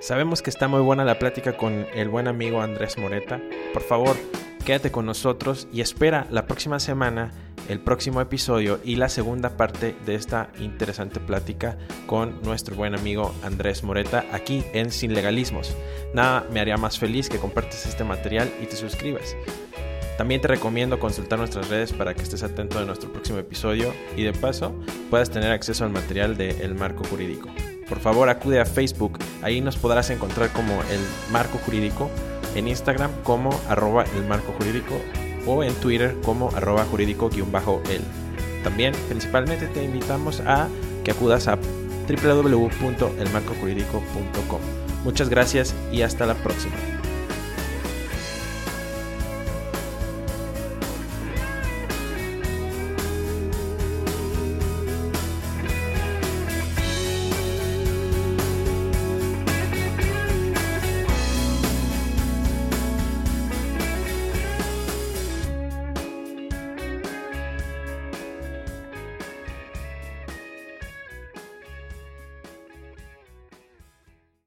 Sabemos 0.00 0.40
que 0.40 0.48
está 0.48 0.68
muy 0.68 0.80
buena 0.80 1.04
la 1.04 1.18
plática 1.18 1.58
con 1.58 1.86
el 1.92 2.08
buen 2.08 2.28
amigo 2.28 2.62
Andrés 2.62 2.96
Moreta. 2.96 3.42
Por 3.74 3.82
favor, 3.82 4.16
quédate 4.64 4.90
con 4.90 5.04
nosotros 5.04 5.68
y 5.70 5.82
espera 5.82 6.26
la 6.30 6.46
próxima 6.46 6.80
semana 6.80 7.49
el 7.70 7.78
próximo 7.78 8.20
episodio 8.20 8.80
y 8.82 8.96
la 8.96 9.08
segunda 9.08 9.56
parte 9.56 9.94
de 10.04 10.16
esta 10.16 10.50
interesante 10.58 11.20
plática 11.20 11.78
con 12.06 12.42
nuestro 12.42 12.74
buen 12.74 12.96
amigo 12.96 13.32
Andrés 13.44 13.84
Moreta 13.84 14.24
aquí 14.32 14.64
en 14.72 14.90
Sin 14.90 15.14
Legalismos. 15.14 15.76
Nada 16.12 16.44
me 16.52 16.58
haría 16.58 16.76
más 16.76 16.98
feliz 16.98 17.28
que 17.28 17.38
compartas 17.38 17.86
este 17.86 18.02
material 18.02 18.52
y 18.60 18.66
te 18.66 18.74
suscribas. 18.74 19.36
También 20.18 20.40
te 20.40 20.48
recomiendo 20.48 20.98
consultar 20.98 21.38
nuestras 21.38 21.68
redes 21.68 21.92
para 21.92 22.12
que 22.12 22.22
estés 22.22 22.42
atento 22.42 22.80
de 22.80 22.86
nuestro 22.86 23.12
próximo 23.12 23.38
episodio 23.38 23.94
y 24.16 24.24
de 24.24 24.32
paso 24.32 24.74
puedas 25.08 25.30
tener 25.30 25.52
acceso 25.52 25.84
al 25.84 25.90
material 25.90 26.36
de 26.36 26.50
El 26.64 26.74
Marco 26.74 27.04
Jurídico 27.04 27.48
por 27.88 27.98
favor 27.98 28.28
acude 28.28 28.60
a 28.60 28.64
Facebook. 28.64 29.18
Ahí 29.42 29.60
nos 29.60 29.76
podrás 29.76 30.10
encontrar 30.10 30.50
como 30.52 30.80
el 30.92 31.00
marco 31.32 31.58
jurídico, 31.58 32.08
en 32.54 32.68
Instagram 32.68 33.10
como 33.24 33.50
arroba 33.68 34.04
el 34.16 34.24
marco 34.28 34.52
jurídico 34.52 34.94
o 35.46 35.64
en 35.64 35.72
Twitter 35.74 36.16
como 36.24 36.48
arroba 36.50 36.84
jurídico-el. 36.84 38.02
También 38.62 38.92
principalmente 39.08 39.66
te 39.68 39.82
invitamos 39.84 40.40
a 40.40 40.68
que 41.04 41.12
acudas 41.12 41.48
a 41.48 41.58
www.elmarcojurídico.com. 42.08 44.60
Muchas 45.04 45.28
gracias 45.28 45.76
y 45.92 46.02
hasta 46.02 46.26
la 46.26 46.34
próxima. 46.34 46.74